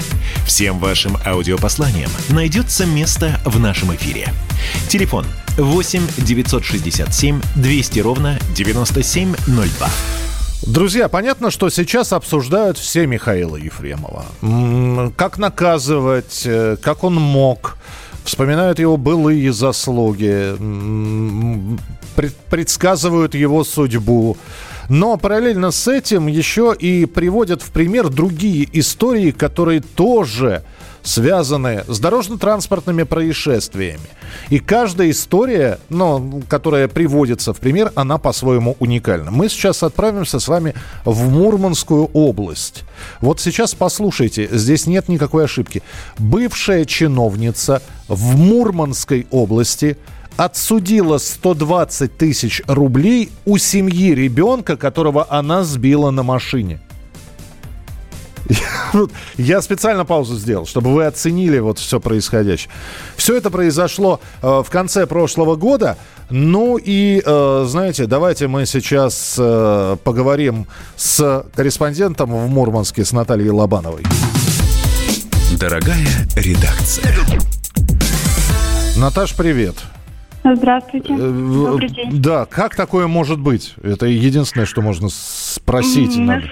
Всем 0.47 0.79
вашим 0.79 1.17
аудиопосланиям 1.23 2.09
найдется 2.29 2.85
место 2.85 3.39
в 3.45 3.59
нашем 3.59 3.95
эфире. 3.95 4.29
Телефон 4.89 5.25
8 5.57 6.01
967 6.17 7.41
200 7.55 7.99
ровно 7.99 8.39
9702. 8.55 9.87
Друзья, 10.65 11.09
понятно, 11.09 11.51
что 11.51 11.69
сейчас 11.69 12.13
обсуждают 12.13 12.77
все 12.77 13.05
Михаила 13.05 13.57
Ефремова. 13.57 14.25
Как 15.15 15.37
наказывать, 15.37 16.43
э, 16.45 16.77
как 16.81 17.03
он 17.03 17.15
мог. 17.15 17.77
Вспоминают 18.23 18.79
его 18.79 18.97
былые 18.97 19.51
заслуги, 19.51 20.55
предсказывают 22.49 23.35
его 23.35 23.63
судьбу. 23.63 24.37
Но 24.89 25.17
параллельно 25.17 25.71
с 25.71 25.87
этим 25.87 26.27
еще 26.27 26.75
и 26.77 27.05
приводят 27.05 27.61
в 27.61 27.71
пример 27.71 28.09
другие 28.09 28.67
истории, 28.79 29.31
которые 29.31 29.81
тоже 29.81 30.63
связаны 31.03 31.83
с 31.87 31.99
дорожно-транспортными 31.99 33.03
происшествиями. 33.03 34.07
И 34.49 34.59
каждая 34.59 35.11
история, 35.11 35.79
ну, 35.89 36.41
которая 36.47 36.87
приводится 36.87 37.53
в 37.53 37.59
пример, 37.59 37.91
она 37.95 38.17
по-своему 38.17 38.75
уникальна. 38.79 39.29
Мы 39.29 39.49
сейчас 39.49 39.83
отправимся 39.83 40.39
с 40.39 40.47
вами 40.47 40.73
в 41.05 41.29
Мурманскую 41.29 42.09
область. 42.13 42.83
Вот 43.21 43.39
сейчас 43.39 43.75
послушайте, 43.75 44.47
здесь 44.51 44.87
нет 44.87 45.09
никакой 45.09 45.45
ошибки. 45.45 45.83
Бывшая 46.17 46.85
чиновница 46.85 47.81
в 48.07 48.37
Мурманской 48.37 49.27
области 49.29 49.97
отсудила 50.37 51.17
120 51.17 52.17
тысяч 52.17 52.61
рублей 52.67 53.29
у 53.45 53.57
семьи 53.57 54.13
ребенка, 54.13 54.77
которого 54.77 55.27
она 55.29 55.63
сбила 55.63 56.09
на 56.09 56.23
машине. 56.23 56.79
Я 59.37 59.61
специально 59.61 60.05
паузу 60.05 60.35
сделал, 60.35 60.65
чтобы 60.65 60.93
вы 60.93 61.05
оценили 61.05 61.59
вот 61.59 61.79
все 61.79 61.99
происходящее. 61.99 62.71
Все 63.15 63.35
это 63.35 63.49
произошло 63.49 64.19
э, 64.41 64.63
в 64.65 64.69
конце 64.69 65.07
прошлого 65.07 65.55
года. 65.55 65.97
Ну 66.29 66.77
и, 66.77 67.21
э, 67.25 67.65
знаете, 67.67 68.05
давайте 68.05 68.47
мы 68.47 68.65
сейчас 68.65 69.35
э, 69.37 69.97
поговорим 70.03 70.67
с 70.95 71.45
корреспондентом 71.55 72.31
в 72.31 72.49
Мурманске, 72.49 73.05
с 73.05 73.11
Натальей 73.11 73.49
Лобановой. 73.49 74.03
Дорогая 75.59 76.07
редакция. 76.35 77.13
Наташ, 78.97 79.35
привет. 79.35 79.75
Здравствуйте. 80.43 81.15
Добрый 81.15 81.89
день. 81.89 82.21
Да, 82.21 82.45
как 82.45 82.75
такое 82.75 83.07
может 83.07 83.39
быть? 83.39 83.75
Это 83.81 84.07
единственное, 84.07 84.65
что 84.65 84.81
можно 84.81 85.07
спросить. 85.09 86.17
Надо. 86.17 86.43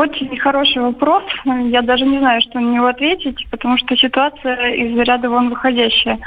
Очень 0.00 0.34
хороший 0.38 0.80
вопрос. 0.80 1.22
Я 1.44 1.82
даже 1.82 2.06
не 2.06 2.18
знаю, 2.20 2.40
что 2.40 2.58
на 2.58 2.70
него 2.74 2.86
ответить, 2.86 3.46
потому 3.50 3.76
что 3.76 3.94
ситуация 3.96 4.72
из 4.72 4.96
ряда 4.98 5.28
вон 5.28 5.50
выходящая. 5.50 6.18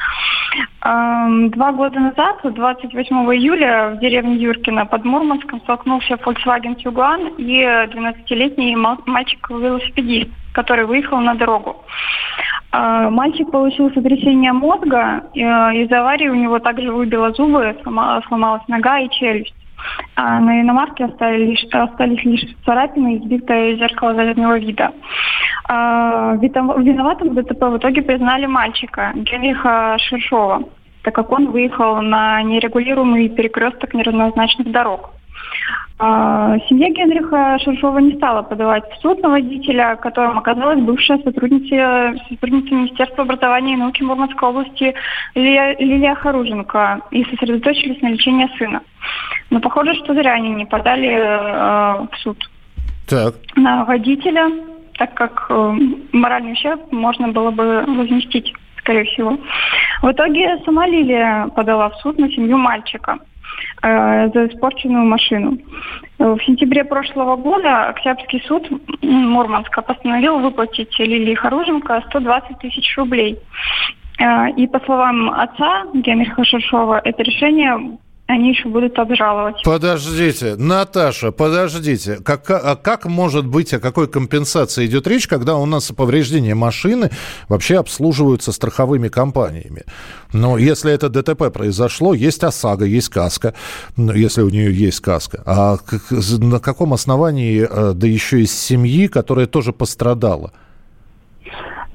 Ам, 0.82 1.50
Два 1.50 1.72
года 1.72 2.00
назад, 2.00 2.38
28 2.44 3.15
июля, 3.36 3.94
в 3.96 4.00
деревне 4.00 4.36
Юркино 4.36 4.86
под 4.86 5.06
Мурманском 5.06 5.60
столкнулся 5.62 6.13
Volkswagen 6.13 6.75
Tiguan 6.75 7.36
и 7.38 7.63
12-летний 7.63 8.75
мал- 8.75 9.01
мальчик-велосипедист, 9.08 10.30
который 10.53 10.86
выехал 10.86 11.18
на 11.18 11.34
дорогу. 11.34 11.84
А, 12.72 13.10
Мальчик 13.10 13.50
получил 13.50 13.92
сотрясение 13.92 14.53
мозга, 14.53 15.24
э, 15.34 15.39
из 15.39 15.92
аварии 15.92 16.27
у 16.27 16.36
него 16.36 16.60
также 16.60 16.92
выбило 16.92 17.32
зубы, 17.32 17.75
слома- 17.84 18.22
сломалась 18.27 18.68
нога 18.68 19.00
и 19.00 19.10
челюсть. 19.10 19.56
А 20.16 20.40
на 20.40 20.62
иномарке 20.62 21.06
остались 21.06 21.50
лишь, 21.50 21.66
остались 21.72 22.24
лишь 22.24 22.56
царапины 22.66 23.16
и 23.16 23.20
сбитое 23.20 23.75
зеркало 23.75 24.13
заднего 24.13 24.58
вида. 24.60 24.92
А, 25.66 26.36
Виноватым 26.36 27.30
в 27.30 27.34
ДТП 27.36 27.62
в 27.63 27.78
итоге 27.78 28.02
признали 28.02 28.46
мальчика 28.46 29.12
Генриха 29.16 29.98
Шершова, 30.00 30.63
так 31.04 31.16
как 31.16 31.32
он 31.32 31.52
выехал 31.52 32.02
на 32.02 32.42
нерегулируемый 32.44 33.30
перекресток 33.30 33.94
неравнозначных 33.94 34.72
дорог. 34.72 35.12
А, 36.00 36.57
семья 36.67 36.89
Генриха 36.89 37.57
Шершова 37.60 38.00
не 38.00 38.15
стала 38.15 38.41
подавать 38.41 38.83
в 38.91 39.01
суд 39.01 39.22
на 39.22 39.29
водителя, 39.29 39.95
которым 39.95 40.38
оказалась 40.38 40.81
бывшая 40.81 41.19
сотрудница, 41.19 42.15
сотрудница 42.29 42.74
Министерства 42.74 43.24
образования 43.24 43.74
и 43.74 43.77
науки 43.77 44.01
Мурманской 44.01 44.50
области 44.50 44.93
Лилия, 45.36 45.77
Лилия 45.77 46.15
Харуженко 46.15 47.01
и 47.12 47.24
сосредоточились 47.25 48.01
на 48.01 48.10
лечении 48.10 48.50
сына. 48.57 48.81
Но 49.50 49.60
похоже, 49.60 49.93
что 49.95 50.13
зря 50.13 50.33
они 50.33 50.50
не 50.50 50.65
подали 50.65 51.10
э, 51.10 52.07
в 52.12 52.17
суд 52.22 52.38
Так. 53.07 53.36
на 53.55 53.86
водителя, 53.86 54.50
так 54.98 55.13
как 55.13 55.45
э, 55.50 55.77
моральный 56.12 56.53
ущерб 56.53 56.91
можно 56.91 57.29
было 57.29 57.51
бы 57.51 57.86
возместить, 57.88 58.51
скорее 58.79 59.05
всего. 59.05 59.38
В 60.01 60.12
итоге 60.12 60.57
сама 60.65 60.88
Лилия 60.88 61.48
подала 61.55 61.91
в 61.91 61.95
суд 61.98 62.17
на 62.17 62.29
семью 62.31 62.57
мальчика 62.57 63.19
за 63.81 64.48
испорченную 64.48 65.05
машину. 65.05 65.57
Э, 66.19 66.36
В 66.36 66.43
сентябре 66.43 66.83
прошлого 66.83 67.36
года 67.36 67.89
Октябрьский 67.89 68.41
суд 68.48 68.69
Мурманска 69.01 69.81
постановил 69.81 70.39
выплатить 70.39 70.98
Лилии 71.00 71.36
Харуженко 71.36 72.03
120 72.07 72.60
тысяч 72.60 72.98
рублей. 72.98 73.38
Э, 74.19 74.50
И 74.55 74.67
по 74.67 74.79
словам 74.81 75.29
отца 75.29 75.86
Генриха 75.93 76.43
Шершова, 76.45 77.01
это 77.03 77.24
решение 77.24 77.98
они 78.25 78.50
еще 78.50 78.70
будут 78.70 78.98
обжаловать. 78.98 79.62
Подождите, 79.63 80.56
Наташа, 80.56 81.32
подождите. 81.32 82.20
Как, 82.24 82.50
а 82.50 82.75
как 82.77 83.06
может 83.06 83.46
быть, 83.46 83.74
о 83.74 83.80
какой 83.80 84.08
компенсации 84.08 84.86
идет 84.86 85.08
речь, 85.08 85.27
когда 85.27 85.58
у 85.58 85.65
нас 85.65 85.92
повреждения 85.92 86.56
машины 86.56 87.10
вообще 87.50 87.77
обслуживаются 87.80 88.53
страховыми 88.53 89.10
компаниями? 89.10 89.84
Но 90.32 90.58
если 90.58 90.94
это 90.94 91.10
ДТП 91.10 91.51
произошло, 91.53 92.13
есть 92.13 92.44
ОСАГО, 92.44 92.86
есть 92.86 93.10
КАСКО, 93.10 93.56
ну, 93.98 94.13
если 94.13 94.42
у 94.42 94.50
нее 94.50 94.74
есть 94.74 95.01
КАСКО. 95.01 95.44
А 95.46 95.77
на 96.39 96.60
каком 96.60 96.94
основании, 96.94 97.68
э, 97.70 97.94
да 97.94 98.08
еще 98.08 98.42
из 98.42 98.58
семьи, 98.58 99.08
которая 99.08 99.48
тоже 99.48 99.74
пострадала? 99.74 100.53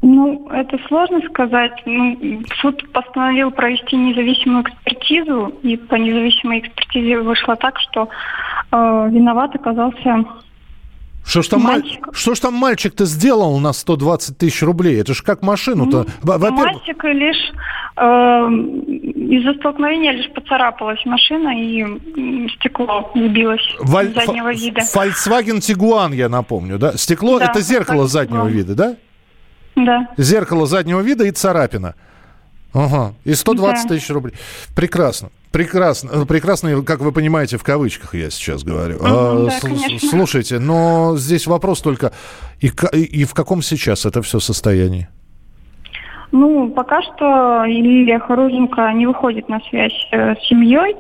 Ну, 0.02 0.37
это 0.60 0.78
сложно 0.88 1.20
сказать. 1.30 1.72
Ну, 1.86 2.42
суд 2.60 2.90
постановил 2.92 3.50
провести 3.50 3.96
независимую 3.96 4.62
экспертизу, 4.64 5.52
и 5.62 5.76
по 5.76 5.94
независимой 5.96 6.60
экспертизе 6.60 7.18
вышло 7.18 7.56
так, 7.56 7.78
что 7.78 8.08
э, 8.72 8.76
виноват 9.10 9.54
оказался 9.54 10.24
Что 11.24 11.42
ж 11.42 11.48
там, 11.48 11.60
маль- 11.62 11.80
Мальчик. 11.82 12.08
что 12.12 12.34
ж 12.34 12.40
там 12.40 12.54
мальчик-то 12.54 13.04
сделал 13.04 13.58
на 13.58 13.72
120 13.72 14.38
тысяч 14.38 14.62
рублей? 14.62 15.00
Это 15.00 15.14
ж 15.14 15.22
как 15.22 15.42
машину-то. 15.42 16.06
Во-первых, 16.22 16.64
мальчик, 16.64 17.04
лишь 17.04 17.52
э, 17.96 18.00
из-за 18.00 19.54
столкновения 19.54 20.12
лишь 20.12 20.30
поцарапалась 20.32 21.04
машина 21.04 21.50
и 21.60 22.48
стекло 22.56 23.10
сбилось 23.14 23.76
Валь- 23.80 24.14
заднего 24.14 24.52
вида. 24.52 24.80
Volkswagen 24.80 25.58
Tiguan, 25.58 26.14
я 26.14 26.28
напомню, 26.28 26.78
да? 26.78 26.92
Стекло 26.96 27.38
Да, 27.38 27.46
это 27.46 27.60
зеркало 27.60 28.06
заднего 28.06 28.46
вида, 28.46 28.74
да? 28.74 28.96
Да. 29.84 30.08
Зеркало 30.16 30.66
заднего 30.66 31.00
вида 31.00 31.24
и 31.24 31.30
царапина. 31.30 31.94
Ага. 32.74 33.14
И 33.24 33.34
120 33.34 33.88
Да. 33.88 33.94
тысяч 33.94 34.10
рублей. 34.10 34.34
Прекрасно. 34.76 35.30
Прекрасно. 35.52 36.10
Э, 36.12 36.24
Прекрасно, 36.26 36.82
как 36.82 37.00
вы 37.00 37.12
понимаете, 37.12 37.56
в 37.56 37.64
кавычках 37.64 38.14
я 38.14 38.28
сейчас 38.30 38.62
говорю. 38.62 38.98
А, 39.02 39.44
да, 39.46 39.50
с- 39.50 39.60
конечно. 39.60 40.08
Слушайте, 40.10 40.58
но 40.58 41.16
здесь 41.16 41.46
вопрос 41.46 41.80
только, 41.80 42.12
и, 42.60 42.68
и- 42.92 43.24
в 43.24 43.32
каком 43.34 43.62
сейчас 43.62 44.04
это 44.04 44.20
все 44.22 44.40
состоянии? 44.40 45.08
Ну, 46.30 46.68
пока 46.70 47.00
что 47.02 47.64
Лилия 47.64 48.18
Харуженко 48.18 48.92
не 48.92 49.06
выходит 49.06 49.48
на 49.48 49.60
связь 49.70 49.94
э, 50.12 50.34
с 50.36 50.46
семьей, 50.48 50.94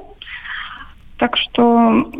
так 1.18 1.36
что 1.36 2.10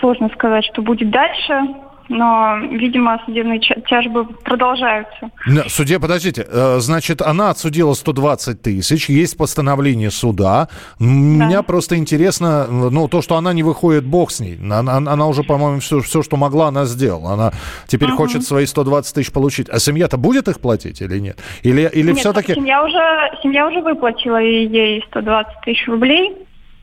сложно 0.00 0.28
сказать, 0.34 0.64
что 0.72 0.82
будет 0.82 1.10
дальше, 1.10 1.60
но, 2.08 2.58
видимо, 2.70 3.20
судебные 3.24 3.60
тяжбы 3.88 4.24
продолжаются. 4.24 5.30
Суде, 5.68 5.98
подождите, 5.98 6.46
э, 6.48 6.78
значит, 6.78 7.22
она 7.22 7.50
отсудила 7.50 7.94
120 7.94 8.62
тысяч, 8.62 9.08
есть 9.08 9.36
постановление 9.36 10.10
суда. 10.10 10.68
Да. 10.98 11.06
Меня 11.06 11.62
просто 11.62 11.96
интересно, 11.96 12.66
ну, 12.66 13.08
то, 13.08 13.22
что 13.22 13.36
она 13.36 13.52
не 13.52 13.62
выходит, 13.62 14.04
бог 14.04 14.30
с 14.30 14.40
ней. 14.40 14.58
Она, 14.58 14.96
она 14.96 15.26
уже, 15.26 15.42
по-моему, 15.42 15.80
все, 15.80 16.00
все, 16.00 16.22
что 16.22 16.36
могла, 16.36 16.68
она 16.68 16.84
сделала. 16.84 17.32
Она 17.32 17.52
теперь 17.86 18.10
хочет 18.10 18.44
свои 18.44 18.66
120 18.66 19.14
тысяч 19.14 19.32
получить. 19.32 19.68
А 19.68 19.78
семья-то 19.78 20.16
будет 20.16 20.48
их 20.48 20.60
платить 20.60 21.00
или 21.00 21.18
нет? 21.18 21.38
Или, 21.62 21.90
или 21.92 22.08
Нет, 22.08 22.18
все-таки... 22.18 22.54
семья 22.54 22.84
уже, 22.84 23.38
семья 23.42 23.66
уже 23.66 23.80
выплатила 23.80 24.38
ей 24.38 25.02
120 25.08 25.52
тысяч 25.64 25.86
рублей, 25.88 26.32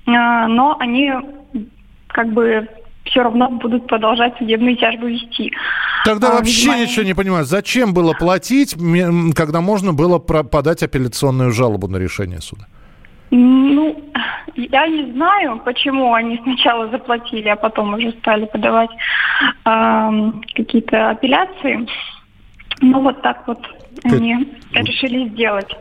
а, 0.07 0.47
но 0.47 0.75
они 0.79 1.11
как 2.07 2.31
бы 2.31 2.67
все 3.05 3.21
равно 3.23 3.49
будут 3.49 3.87
продолжать 3.87 4.37
судебные 4.37 4.75
тяжбы 4.75 5.11
вести. 5.11 5.51
Тогда 6.05 6.29
А, 6.29 6.33
вообще 6.35 6.67
видимо, 6.67 6.81
ничего 6.81 7.05
не 7.05 7.13
понимаю. 7.13 7.45
Зачем 7.45 7.93
было 7.93 8.13
платить, 8.13 8.75
когда 9.35 9.61
можно 9.61 9.93
было 9.93 10.19
подать 10.19 10.83
апелляционную 10.83 11.51
жалобу 11.51 11.87
на 11.87 11.97
решение 11.97 12.41
суда? 12.41 12.65
Ну, 13.31 13.99
я 14.55 14.87
не 14.87 15.11
знаю, 15.13 15.59
почему 15.65 16.13
они 16.13 16.39
сначала 16.43 16.87
заплатили, 16.89 17.49
а 17.49 17.55
потом 17.55 17.95
уже 17.95 18.11
стали 18.11 18.45
подавать 18.45 18.91
ам, 19.63 20.41
какие-то 20.53 21.09
апелляции. 21.09 21.87
Ну, 22.81 23.01
вот 23.01 23.21
так 23.21 23.47
вот 23.47 23.59
они 24.03 24.47
решили 24.73 25.29
сделать. 25.29 25.75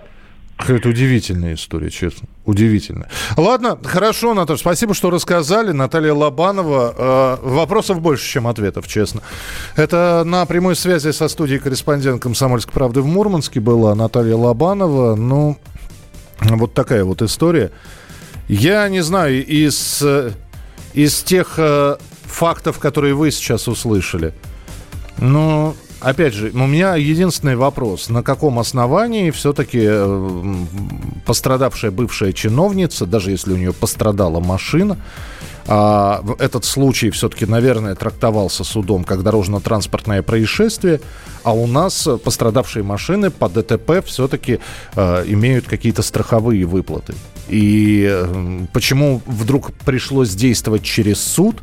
Какая-то 0.62 0.90
удивительная 0.90 1.54
история, 1.54 1.90
честно. 1.90 2.28
Удивительно. 2.46 3.08
Ладно, 3.36 3.76
хорошо, 3.82 4.32
Наташа, 4.32 4.60
спасибо, 4.60 4.94
что 4.94 5.10
рассказали. 5.10 5.72
Наталья 5.72 6.12
Лобанова. 6.12 6.94
Э, 6.96 7.36
вопросов 7.42 8.00
больше, 8.00 8.24
чем 8.28 8.46
ответов, 8.46 8.86
честно. 8.86 9.22
Это 9.74 10.22
на 10.24 10.46
прямой 10.46 10.76
связи 10.76 11.10
со 11.10 11.26
студией 11.26 11.58
корреспондент 11.58 12.22
«Комсомольской 12.22 12.72
правды» 12.72 13.00
в 13.00 13.06
Мурманске 13.06 13.58
была 13.58 13.96
Наталья 13.96 14.36
Лобанова. 14.36 15.16
Ну, 15.16 15.58
вот 16.42 16.74
такая 16.74 17.02
вот 17.02 17.22
история. 17.22 17.72
Я 18.46 18.88
не 18.88 19.02
знаю, 19.02 19.44
из, 19.44 20.00
из 20.94 21.22
тех 21.24 21.54
э, 21.56 21.96
фактов, 22.22 22.78
которые 22.78 23.14
вы 23.14 23.32
сейчас 23.32 23.66
услышали, 23.66 24.32
ну, 25.18 25.74
опять 26.02 26.34
же, 26.34 26.50
у 26.54 26.66
меня 26.66 26.96
единственный 26.96 27.56
вопрос. 27.56 28.08
На 28.08 28.22
каком 28.22 28.58
основании 28.58 29.30
все-таки 29.30 29.88
пострадавшая 31.24 31.90
бывшая 31.90 32.32
чиновница, 32.32 33.06
даже 33.06 33.30
если 33.30 33.52
у 33.52 33.56
нее 33.56 33.72
пострадала 33.72 34.40
машина, 34.40 34.98
а, 35.66 36.24
этот 36.38 36.64
случай 36.64 37.10
все-таки, 37.10 37.46
наверное, 37.46 37.94
трактовался 37.94 38.64
судом 38.64 39.04
как 39.04 39.22
дорожно-транспортное 39.22 40.22
происшествие, 40.22 41.00
а 41.44 41.52
у 41.52 41.66
нас 41.66 42.06
э, 42.06 42.16
пострадавшие 42.18 42.82
машины 42.82 43.30
по 43.30 43.48
ДТП 43.48 44.04
все-таки 44.04 44.58
э, 44.94 45.24
имеют 45.28 45.66
какие-то 45.66 46.02
страховые 46.02 46.64
выплаты. 46.64 47.14
И 47.48 48.06
э, 48.10 48.66
почему 48.72 49.22
вдруг 49.26 49.72
пришлось 49.84 50.34
действовать 50.34 50.82
через 50.82 51.20
суд 51.20 51.62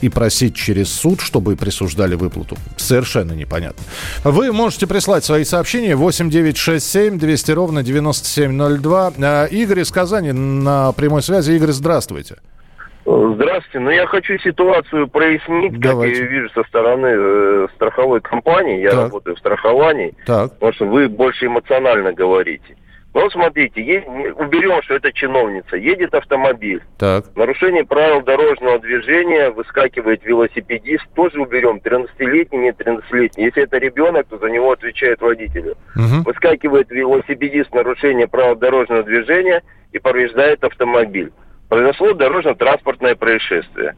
и 0.00 0.08
просить 0.08 0.54
через 0.54 0.92
суд, 0.92 1.20
чтобы 1.20 1.56
присуждали 1.56 2.14
выплату, 2.14 2.56
совершенно 2.76 3.32
непонятно. 3.32 3.82
Вы 4.24 4.52
можете 4.52 4.86
прислать 4.86 5.24
свои 5.24 5.44
сообщения 5.44 5.96
8967 5.96 7.18
200 7.18 7.50
ровно 7.52 7.82
9702. 7.82 9.12
А, 9.22 9.44
Игорь 9.46 9.80
из 9.80 9.90
Казани 9.90 10.32
на 10.32 10.92
прямой 10.92 11.22
связи. 11.22 11.52
Игорь, 11.52 11.70
здравствуйте. 11.72 12.36
Здравствуйте. 13.04 13.80
Ну, 13.80 13.90
я 13.90 14.06
хочу 14.06 14.38
ситуацию 14.38 15.08
прояснить, 15.08 15.80
Давайте. 15.80 16.20
как 16.20 16.22
я 16.24 16.30
вижу 16.30 16.50
со 16.54 16.62
стороны 16.64 17.06
э, 17.10 17.66
страховой 17.74 18.20
компании. 18.20 18.80
Я 18.82 18.90
Так. 18.90 19.00
работаю 19.04 19.36
в 19.36 19.38
страховании, 19.38 20.14
Так. 20.26 20.52
потому 20.54 20.72
что 20.74 20.84
вы 20.86 21.08
больше 21.08 21.46
эмоционально 21.46 22.12
говорите. 22.12 22.76
Ну, 23.12 23.28
смотрите, 23.30 23.80
е- 23.82 24.04
уберем, 24.36 24.82
что 24.82 24.94
это 24.94 25.12
чиновница. 25.12 25.76
Едет 25.76 26.14
автомобиль. 26.14 26.80
Так. 26.98 27.24
Нарушение 27.34 27.84
правил 27.84 28.22
дорожного 28.22 28.78
движения, 28.78 29.50
выскакивает 29.50 30.24
велосипедист, 30.24 31.04
тоже 31.14 31.40
уберем. 31.40 31.80
13-летний, 31.82 32.58
не 32.58 32.70
13-летний. 32.70 33.44
Если 33.44 33.64
это 33.64 33.78
ребенок, 33.78 34.28
то 34.28 34.38
за 34.38 34.46
него 34.48 34.70
отвечает 34.72 35.20
водитель. 35.20 35.74
Мгм. 35.96 36.22
Выскакивает 36.22 36.90
велосипедист, 36.90 37.74
нарушение 37.74 38.28
правил 38.28 38.54
дорожного 38.54 39.02
движения 39.02 39.62
и 39.92 39.98
повреждает 39.98 40.62
автомобиль. 40.62 41.32
Произошло 41.68 42.12
дорожно-транспортное 42.12 43.16
происшествие. 43.16 43.96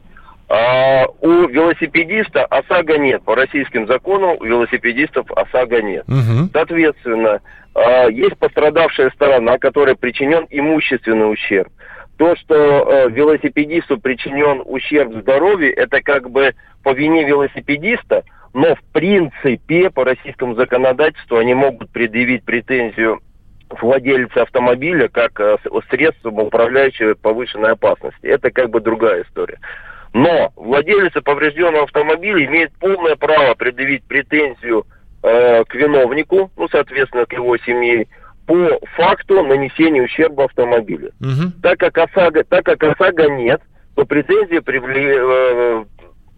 А 0.48 1.06
у 1.20 1.46
велосипедиста 1.46 2.44
ОСАГО 2.44 2.98
нет. 2.98 3.22
По 3.24 3.34
российским 3.34 3.86
законам 3.86 4.36
у 4.38 4.44
велосипедистов 4.44 5.30
ОСАГО 5.30 5.80
нет. 5.80 6.04
Мгм. 6.08 6.50
Соответственно, 6.52 7.40
есть 8.10 8.36
пострадавшая 8.38 9.10
сторона, 9.10 9.58
которой 9.58 9.96
причинен 9.96 10.46
имущественный 10.50 11.32
ущерб. 11.32 11.68
То, 12.18 12.36
что 12.36 12.54
э, 12.54 13.10
велосипедисту 13.10 13.98
причинен 13.98 14.62
ущерб 14.64 15.14
здоровью, 15.14 15.76
это 15.76 16.02
как 16.02 16.30
бы 16.30 16.54
по 16.82 16.92
вине 16.92 17.24
велосипедиста, 17.24 18.24
но 18.52 18.74
в 18.74 18.82
принципе 18.92 19.90
по 19.90 20.04
российскому 20.04 20.54
законодательству 20.54 21.38
они 21.38 21.54
могут 21.54 21.90
предъявить 21.90 22.44
претензию 22.44 23.20
владельца 23.70 24.42
автомобиля 24.42 25.08
как 25.08 25.40
э, 25.40 25.56
средством, 25.88 26.38
управляющего 26.38 27.14
повышенной 27.14 27.72
опасности. 27.72 28.26
Это 28.26 28.50
как 28.50 28.70
бы 28.70 28.80
другая 28.80 29.22
история. 29.22 29.58
Но 30.12 30.52
владелец 30.56 31.12
поврежденного 31.24 31.84
автомобиля 31.84 32.44
имеет 32.44 32.72
полное 32.74 33.16
право 33.16 33.54
предъявить 33.54 34.04
претензию 34.04 34.86
э, 35.22 35.64
к 35.64 35.74
виновнику, 35.74 36.50
ну, 36.56 36.68
соответственно, 36.68 37.26
к 37.26 37.32
его 37.32 37.56
семье, 37.58 38.06
по 38.46 38.78
факту 38.96 39.42
нанесения 39.42 40.02
ущерба 40.02 40.44
автомобилю. 40.44 41.12
Угу. 41.20 41.60
Так, 41.62 41.78
как 41.78 41.98
ОСАГО, 41.98 42.44
так 42.44 42.64
как 42.64 42.82
ОСАГО 42.82 43.28
нет, 43.30 43.62
то 43.94 44.04
претензия 44.04 44.60
привле, 44.60 45.16
э, 45.16 45.84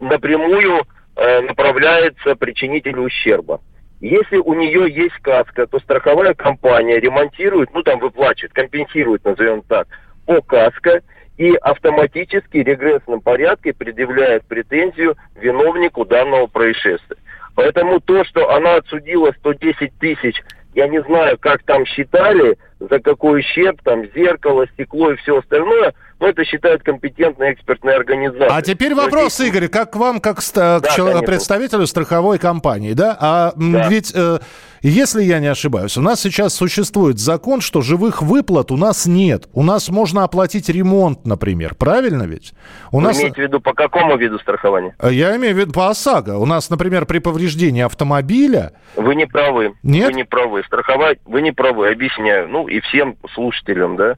напрямую 0.01 0.83
э, 1.17 1.41
направляется 1.41 2.35
причинителю 2.37 3.03
ущерба. 3.03 3.61
Если 4.01 4.37
у 4.37 4.53
нее 4.55 4.93
есть 4.93 5.17
каска, 5.23 5.67
то 5.67 5.79
страховая 5.79 6.35
компания 6.35 7.01
ремонтирует, 7.01 7.73
ну 7.73 7.83
там 7.83 8.01
выплачивает, 8.01 8.53
компенсирует, 8.53 9.25
назовем 9.25 9.63
так, 9.63 9.87
по 10.27 10.43
каско 10.43 11.01
и 11.39 11.55
автоматически 11.55 12.59
в 12.63 12.67
регрессном 12.67 13.21
порядке 13.21 13.73
предъявляет 13.73 14.45
претензию 14.45 15.17
виновнику 15.37 16.05
данного 16.05 16.47
происшествия. 16.47 17.17
Поэтому 17.55 18.01
то, 18.01 18.25
что 18.25 18.51
она 18.51 18.77
отсудила 18.77 19.33
110 19.39 19.93
тысяч, 19.99 20.43
я 20.75 20.89
не 20.89 21.01
знаю, 21.03 21.39
как 21.39 21.63
там 21.63 21.87
считали, 21.87 22.59
за 22.81 22.99
какой 22.99 23.41
ущерб, 23.41 23.81
там, 23.85 24.05
зеркало, 24.15 24.67
стекло 24.75 25.13
и 25.13 25.17
все 25.17 25.39
остальное, 25.39 25.95
но 26.21 26.29
это 26.29 26.45
считают 26.45 26.83
компетентные 26.83 27.55
экспертные 27.55 27.97
организации. 27.97 28.49
А 28.51 28.63
теперь 28.63 28.95
вопрос, 28.95 29.35
здесь... 29.35 29.49
Игорь, 29.49 29.69
как 29.69 29.97
вам, 29.97 30.21
как 30.21 30.39
да, 30.55 30.81
к 30.81 30.95
человеку, 30.95 31.25
представителю 31.25 31.87
страховой 31.87 32.39
компании, 32.39 32.93
да? 32.93 33.17
А 33.21 33.53
да. 33.57 33.89
ведь, 33.89 34.13
э, 34.15 34.39
если 34.83 35.23
я 35.23 35.41
не 35.41 35.49
ошибаюсь, 35.49 35.97
у 35.97 36.01
нас 36.01 36.21
сейчас 36.21 36.55
существует 36.55 37.19
закон, 37.19 37.61
что 37.61 37.81
живых 37.81 38.23
выплат 38.23 38.71
у 38.71 38.77
нас 38.77 39.07
нет. 39.07 39.49
У 39.53 39.63
нас 39.63 39.89
можно 39.89 40.25
оплатить 40.25 40.69
ремонт, 40.69 41.27
например, 41.27 41.75
правильно 41.75 42.25
ведь? 42.25 42.55
У 42.93 42.99
Вы 42.99 43.03
нас... 43.03 43.19
имеете 43.19 43.35
в 43.35 43.45
виду 43.45 43.61
по 43.61 43.73
какому 43.73 44.17
виду 44.17 44.39
страхования? 44.39 44.95
Э, 45.01 45.11
я 45.13 45.37
имею 45.37 45.55
в 45.55 45.59
виду 45.59 45.73
по 45.73 45.89
ОСАГО. 45.89 46.39
У 46.39 46.47
нас, 46.47 46.71
например, 46.71 47.07
при 47.07 47.19
повреждении 47.19 47.83
автомобиля... 47.83 48.73
Вы 48.97 49.15
не 49.15 49.27
правы. 49.27 49.75
Нет? 49.83 50.07
Вы 50.07 50.13
не 50.15 50.25
правы. 50.25 50.63
Страховать... 50.65 51.19
Вы 51.25 51.43
не 51.43 51.53
правы, 51.53 51.89
объясняю. 51.89 52.49
Ну, 52.49 52.69
и 52.69 52.81
всем 52.81 53.17
слушателям, 53.35 53.97
да, 53.97 54.17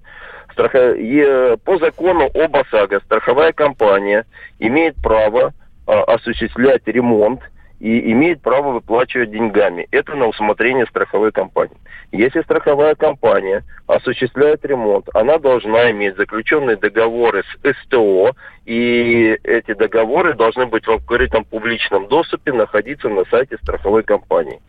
по 0.57 1.79
закону 1.79 2.31
об 2.35 2.57
ОСАГО 2.57 3.01
страховая 3.05 3.53
компания 3.53 4.25
имеет 4.59 4.97
право 4.97 5.53
а, 5.87 6.03
осуществлять 6.05 6.83
ремонт 6.87 7.42
и 7.79 8.11
имеет 8.12 8.40
право 8.40 8.73
выплачивать 8.73 9.31
деньгами. 9.31 9.87
Это 9.90 10.14
на 10.14 10.27
усмотрение 10.27 10.87
страховой 10.87 11.31
компании. 11.31 11.77
Если 12.11 12.40
страховая 12.40 12.95
компания 12.95 13.64
осуществляет 13.87 14.64
ремонт, 14.64 15.09
она 15.14 15.38
должна 15.38 15.90
иметь 15.90 16.16
заключенные 16.16 16.77
договоры 16.77 17.42
с 17.42 17.75
СТО, 17.83 18.33
и 18.64 19.38
эти 19.45 19.75
договоры 19.75 20.35
должны 20.35 20.66
быть 20.66 20.87
в 20.87 20.90
открытом 20.90 21.45
публичном 21.45 22.09
доступе, 22.09 22.53
находиться 22.53 23.09
на 23.09 23.25
сайте 23.27 23.59
страховой 23.59 24.03
компании. 24.03 24.61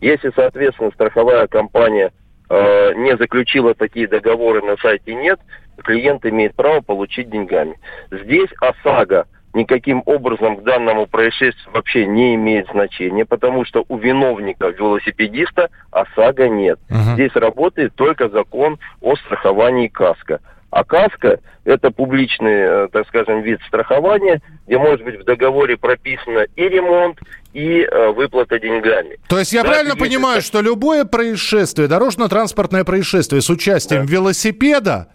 Если, 0.00 0.32
соответственно, 0.34 0.90
страховая 0.92 1.46
компания 1.46 2.12
Э, 2.50 2.92
не 2.94 3.16
заключила 3.16 3.74
такие 3.74 4.06
договоры, 4.06 4.62
на 4.62 4.76
сайте 4.76 5.14
нет, 5.14 5.40
клиент 5.82 6.26
имеет 6.26 6.54
право 6.54 6.80
получить 6.80 7.30
деньгами. 7.30 7.78
Здесь 8.10 8.50
ОСАГО 8.60 9.26
никаким 9.54 10.02
образом 10.04 10.56
к 10.56 10.62
данному 10.62 11.06
происшествию 11.06 11.72
вообще 11.72 12.06
не 12.06 12.34
имеет 12.34 12.68
значения, 12.68 13.24
потому 13.24 13.64
что 13.64 13.84
у 13.88 13.96
виновника 13.96 14.68
велосипедиста 14.68 15.70
ОСАГО 15.90 16.48
нет. 16.48 16.78
Угу. 16.90 17.14
Здесь 17.14 17.34
работает 17.34 17.94
только 17.94 18.28
закон 18.28 18.78
о 19.00 19.16
страховании 19.16 19.88
КАСКО. 19.88 20.40
А 20.74 20.82
КАСКО– 20.82 21.38
это 21.64 21.92
публичный, 21.92 22.86
э, 22.86 22.88
так 22.90 23.06
скажем, 23.06 23.42
вид 23.42 23.60
страхования, 23.68 24.42
где 24.66 24.76
может 24.76 25.04
быть 25.04 25.20
в 25.20 25.24
договоре 25.24 25.76
прописано 25.76 26.46
и 26.56 26.68
ремонт, 26.68 27.20
и 27.52 27.82
э, 27.82 28.08
выплата 28.10 28.58
деньгами. 28.58 29.20
То 29.28 29.38
есть 29.38 29.52
я 29.52 29.62
да, 29.62 29.68
правильно 29.68 29.94
понимаю, 29.94 30.42
что 30.42 30.60
любое 30.60 31.04
происшествие, 31.04 31.86
дорожно-транспортное 31.86 32.82
происшествие 32.82 33.40
с 33.40 33.48
участием 33.50 34.04
да. 34.06 34.12
велосипеда, 34.12 35.06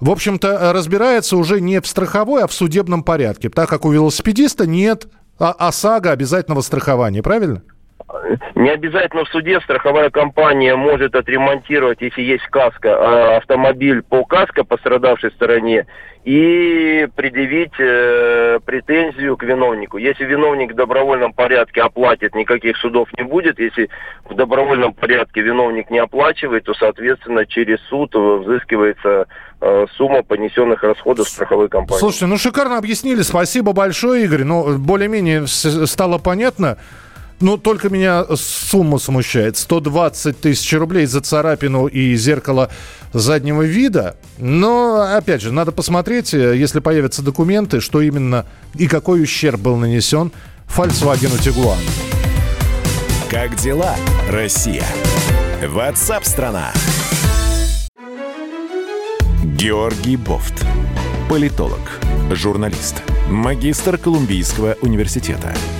в 0.00 0.10
общем-то, 0.10 0.70
разбирается 0.74 1.38
уже 1.38 1.62
не 1.62 1.80
в 1.80 1.86
страховой, 1.86 2.42
а 2.42 2.46
в 2.46 2.52
судебном 2.52 3.02
порядке, 3.02 3.48
так 3.48 3.70
как 3.70 3.86
у 3.86 3.92
велосипедиста 3.92 4.66
нет 4.66 5.06
ОСАГО 5.38 6.10
обязательного 6.10 6.60
страхования, 6.60 7.22
правильно? 7.22 7.62
Не 8.54 8.70
обязательно 8.70 9.24
в 9.24 9.28
суде 9.28 9.60
страховая 9.60 10.10
компания 10.10 10.74
может 10.74 11.14
отремонтировать, 11.14 12.00
если 12.00 12.22
есть 12.22 12.44
каска, 12.46 12.96
а, 12.96 13.36
автомобиль 13.36 14.02
по 14.02 14.24
каско 14.24 14.64
пострадавшей 14.64 15.30
стороне 15.32 15.86
и 16.24 17.08
предъявить 17.16 17.72
э, 17.78 18.58
претензию 18.66 19.38
к 19.38 19.42
виновнику. 19.42 19.96
Если 19.96 20.24
виновник 20.24 20.72
в 20.72 20.74
добровольном 20.76 21.32
порядке 21.32 21.80
оплатит, 21.80 22.34
никаких 22.34 22.76
судов 22.76 23.08
не 23.16 23.24
будет. 23.24 23.58
Если 23.58 23.88
в 24.28 24.34
добровольном 24.34 24.92
порядке 24.92 25.40
виновник 25.40 25.88
не 25.88 25.98
оплачивает, 25.98 26.64
то, 26.64 26.74
соответственно, 26.74 27.46
через 27.46 27.80
суд 27.88 28.14
взыскивается 28.14 29.28
э, 29.62 29.86
сумма 29.96 30.22
понесенных 30.22 30.82
расходов 30.82 31.26
страховой 31.26 31.70
компании. 31.70 32.00
Слушайте, 32.00 32.26
ну 32.26 32.36
шикарно 32.36 32.76
объяснили. 32.76 33.22
Спасибо 33.22 33.72
большое, 33.72 34.24
Игорь. 34.24 34.44
Ну, 34.44 34.76
более-менее 34.76 35.46
стало 35.46 36.18
понятно. 36.18 36.76
Ну, 37.40 37.56
только 37.56 37.88
меня 37.88 38.26
сумма 38.36 38.98
смущает. 38.98 39.56
120 39.56 40.38
тысяч 40.38 40.72
рублей 40.74 41.06
за 41.06 41.22
царапину 41.22 41.86
и 41.86 42.14
зеркало 42.14 42.70
заднего 43.14 43.62
вида. 43.62 44.16
Но, 44.38 45.16
опять 45.16 45.40
же, 45.40 45.50
надо 45.50 45.72
посмотреть, 45.72 46.34
э, 46.34 46.56
если 46.56 46.80
появятся 46.80 47.22
документы, 47.22 47.80
что 47.80 48.02
именно 48.02 48.44
и 48.74 48.86
какой 48.86 49.22
ущерб 49.22 49.60
был 49.60 49.76
нанесен 49.76 50.32
Volkswagen 50.68 51.38
Tiguan. 51.40 51.78
Как 53.30 53.56
дела, 53.56 53.96
Россия? 54.28 54.84
Ватсап-страна! 55.66 56.72
Георгий 59.44 60.16
Бофт. 60.16 60.64
Политолог, 61.28 62.00
журналист, 62.32 63.02
магистр 63.28 63.96
Колумбийского 63.96 64.76
университета– 64.82 65.54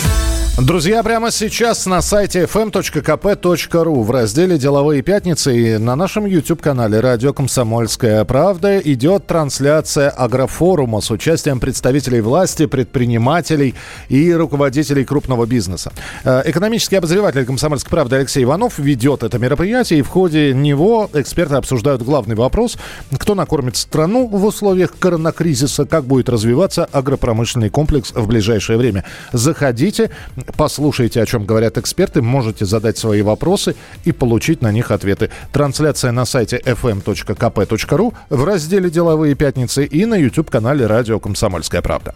Друзья, 0.57 1.01
прямо 1.01 1.31
сейчас 1.31 1.85
на 1.85 2.01
сайте 2.01 2.43
fm.kp.ru 2.43 4.03
в 4.03 4.11
разделе 4.11 4.57
«Деловые 4.57 5.01
пятницы» 5.01 5.57
и 5.57 5.77
на 5.77 5.95
нашем 5.95 6.25
YouTube-канале 6.25 6.99
«Радио 6.99 7.33
Комсомольская 7.33 8.23
правда» 8.25 8.77
идет 8.79 9.25
трансляция 9.25 10.09
агрофорума 10.09 10.99
с 10.99 11.09
участием 11.09 11.61
представителей 11.61 12.19
власти, 12.19 12.65
предпринимателей 12.65 13.75
и 14.09 14.31
руководителей 14.33 15.05
крупного 15.05 15.45
бизнеса. 15.45 15.93
Э, 16.25 16.43
экономический 16.45 16.97
обозреватель 16.97 17.45
«Комсомольской 17.45 17.89
правды» 17.89 18.17
Алексей 18.17 18.43
Иванов 18.43 18.77
ведет 18.77 19.23
это 19.23 19.39
мероприятие, 19.39 19.99
и 19.99 20.03
в 20.03 20.09
ходе 20.09 20.53
него 20.53 21.09
эксперты 21.13 21.55
обсуждают 21.55 22.01
главный 22.03 22.35
вопрос, 22.35 22.77
кто 23.17 23.35
накормит 23.35 23.77
страну 23.77 24.27
в 24.27 24.43
условиях 24.43 24.91
коронакризиса, 24.99 25.85
как 25.85 26.03
будет 26.03 26.27
развиваться 26.27 26.83
агропромышленный 26.91 27.69
комплекс 27.69 28.11
в 28.13 28.27
ближайшее 28.27 28.77
время. 28.77 29.05
Заходите, 29.31 30.11
Послушайте, 30.57 31.21
о 31.21 31.25
чем 31.25 31.45
говорят 31.45 31.77
эксперты, 31.77 32.21
можете 32.21 32.65
задать 32.65 32.97
свои 32.97 33.21
вопросы 33.21 33.75
и 34.05 34.11
получить 34.11 34.61
на 34.61 34.71
них 34.71 34.91
ответы. 34.91 35.29
Трансляция 35.51 36.11
на 36.11 36.25
сайте 36.25 36.61
fm.kp.ru 36.63 38.13
в 38.29 38.43
разделе 38.43 38.89
«Деловые 38.89 39.35
пятницы» 39.35 39.85
и 39.85 40.05
на 40.05 40.15
YouTube-канале 40.15 40.85
«Радио 40.85 41.19
Комсомольская 41.19 41.81
правда». 41.81 42.13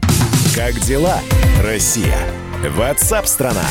Как 0.56 0.80
дела, 0.82 1.20
Россия? 1.64 2.18
Ватсап-страна! 2.76 3.66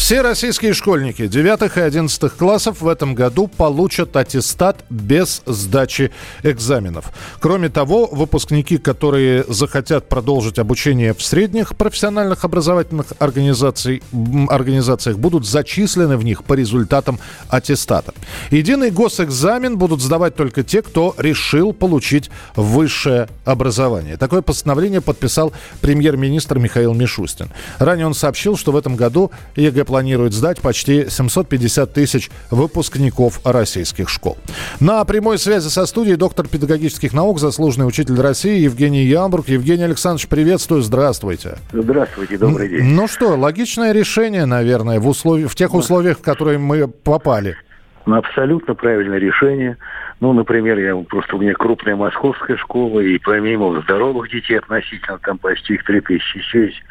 Все 0.00 0.22
российские 0.22 0.72
школьники 0.72 1.26
9 1.26 1.76
и 1.76 1.80
11 1.80 2.32
классов 2.32 2.80
в 2.80 2.88
этом 2.88 3.14
году 3.14 3.48
получат 3.48 4.16
аттестат 4.16 4.82
без 4.88 5.42
сдачи 5.44 6.10
экзаменов. 6.42 7.12
Кроме 7.38 7.68
того, 7.68 8.06
выпускники, 8.06 8.78
которые 8.78 9.44
захотят 9.46 10.08
продолжить 10.08 10.58
обучение 10.58 11.12
в 11.12 11.22
средних 11.22 11.76
профессиональных 11.76 12.46
образовательных 12.46 13.12
организациях, 13.18 15.18
будут 15.18 15.46
зачислены 15.46 16.16
в 16.16 16.24
них 16.24 16.44
по 16.44 16.54
результатам 16.54 17.20
аттестата. 17.48 18.14
Единый 18.50 18.90
госэкзамен 18.90 19.76
будут 19.76 20.00
сдавать 20.00 20.34
только 20.34 20.64
те, 20.64 20.80
кто 20.80 21.14
решил 21.18 21.74
получить 21.74 22.30
высшее 22.56 23.28
образование. 23.44 24.16
Такое 24.16 24.40
постановление 24.40 25.02
подписал 25.02 25.52
премьер-министр 25.82 26.58
Михаил 26.58 26.94
Мишустин. 26.94 27.50
Ранее 27.78 28.06
он 28.06 28.14
сообщил, 28.14 28.56
что 28.56 28.72
в 28.72 28.76
этом 28.76 28.96
году 28.96 29.30
ЕГЭ 29.56 29.89
планирует 29.90 30.34
сдать 30.34 30.60
почти 30.60 31.10
750 31.10 31.92
тысяч 31.92 32.30
выпускников 32.52 33.40
российских 33.42 34.08
школ. 34.08 34.38
На 34.78 35.04
прямой 35.04 35.36
связи 35.36 35.66
со 35.66 35.84
студией 35.84 36.14
доктор 36.14 36.46
педагогических 36.46 37.12
наук, 37.12 37.40
заслуженный 37.40 37.88
учитель 37.88 38.20
России 38.20 38.60
Евгений 38.60 39.02
Ямбург. 39.02 39.48
Евгений 39.48 39.82
Александрович, 39.82 40.28
приветствую, 40.28 40.82
здравствуйте. 40.82 41.58
Здравствуйте, 41.72 42.38
добрый 42.38 42.68
день. 42.68 42.84
Ну 42.84 43.08
что, 43.08 43.36
логичное 43.36 43.90
решение, 43.90 44.46
наверное, 44.46 45.00
в, 45.00 45.08
условиях, 45.08 45.50
в 45.50 45.56
тех 45.56 45.74
условиях, 45.74 46.18
в 46.18 46.22
которые 46.22 46.58
мы 46.58 46.86
попали. 46.86 47.56
Абсолютно 48.06 48.74
правильное 48.74 49.18
решение. 49.18 49.76
Ну, 50.20 50.32
например, 50.32 50.78
я 50.78 50.96
просто 50.96 51.36
у 51.36 51.40
меня 51.40 51.52
крупная 51.52 51.96
московская 51.96 52.56
школа, 52.56 53.00
и 53.00 53.18
помимо 53.18 53.78
здоровых 53.82 54.30
детей 54.30 54.58
относительно, 54.58 55.18
там 55.18 55.36
почти 55.38 55.74
их 55.74 55.84
3000, 55.84 56.38
еще 56.38 56.66
есть 56.66 56.82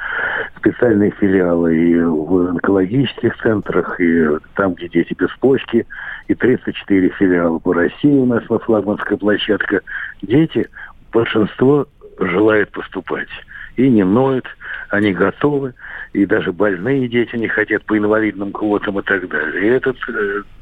специальные 0.58 1.12
филиалы 1.12 1.76
и 1.76 2.00
в 2.00 2.50
онкологических 2.50 3.36
центрах, 3.38 4.00
и 4.00 4.28
там, 4.56 4.76
где 4.76 4.88
дети 4.88 5.16
без 5.18 5.30
почки, 5.40 5.88
и 6.28 6.36
34 6.36 7.10
филиала 7.10 7.58
по 7.58 7.74
России 7.74 8.16
у 8.16 8.26
нас 8.26 8.44
во 8.48 8.60
флагманская 8.60 9.18
площадка. 9.18 9.82
Дети, 10.22 10.70
большинство 11.12 11.88
желает 12.20 12.72
поступать. 12.72 13.30
И 13.78 13.90
не 13.90 14.04
ноют, 14.04 14.46
они 14.90 15.14
готовы, 15.14 15.74
и 16.14 16.26
даже 16.26 16.52
больные 16.52 17.08
дети 17.08 17.36
не 17.36 17.48
хотят 17.48 17.84
по 17.86 17.98
инвалидным 17.98 18.52
квотам 18.52 19.00
и 19.00 19.04
так 19.04 19.28
далее. 19.28 19.64
И 19.64 19.68
этот 19.68 19.98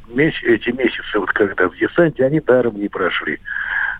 месяц, 0.07 0.43
эти 0.43 0.69
месяцы, 0.69 1.19
вот 1.19 1.31
когда 1.31 1.67
в 1.67 1.75
десанте, 1.77 2.25
они 2.25 2.39
даром 2.39 2.79
не 2.79 2.89
прошли. 2.89 3.39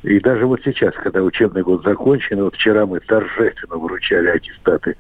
И 0.04 0.20
даже 0.20 0.46
вот 0.46 0.62
сейчас, 0.64 0.94
когда 0.96 1.22
учебный 1.22 1.64
год 1.64 1.84
закончен, 1.84 2.42
вот 2.44 2.56
вчера 2.56 2.86
мы 2.86 3.00
торжественно 3.00 3.78
вручали 3.78 4.30
аттестаты 4.30 4.96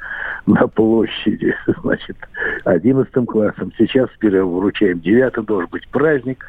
на 0.45 0.67
площади, 0.67 1.55
значит, 1.81 2.17
11 2.65 3.13
классом. 3.25 3.71
Сейчас 3.77 4.09
вручаем 4.21 4.99
9 4.99 5.45
должен 5.45 5.69
быть 5.69 5.87
праздник. 5.89 6.45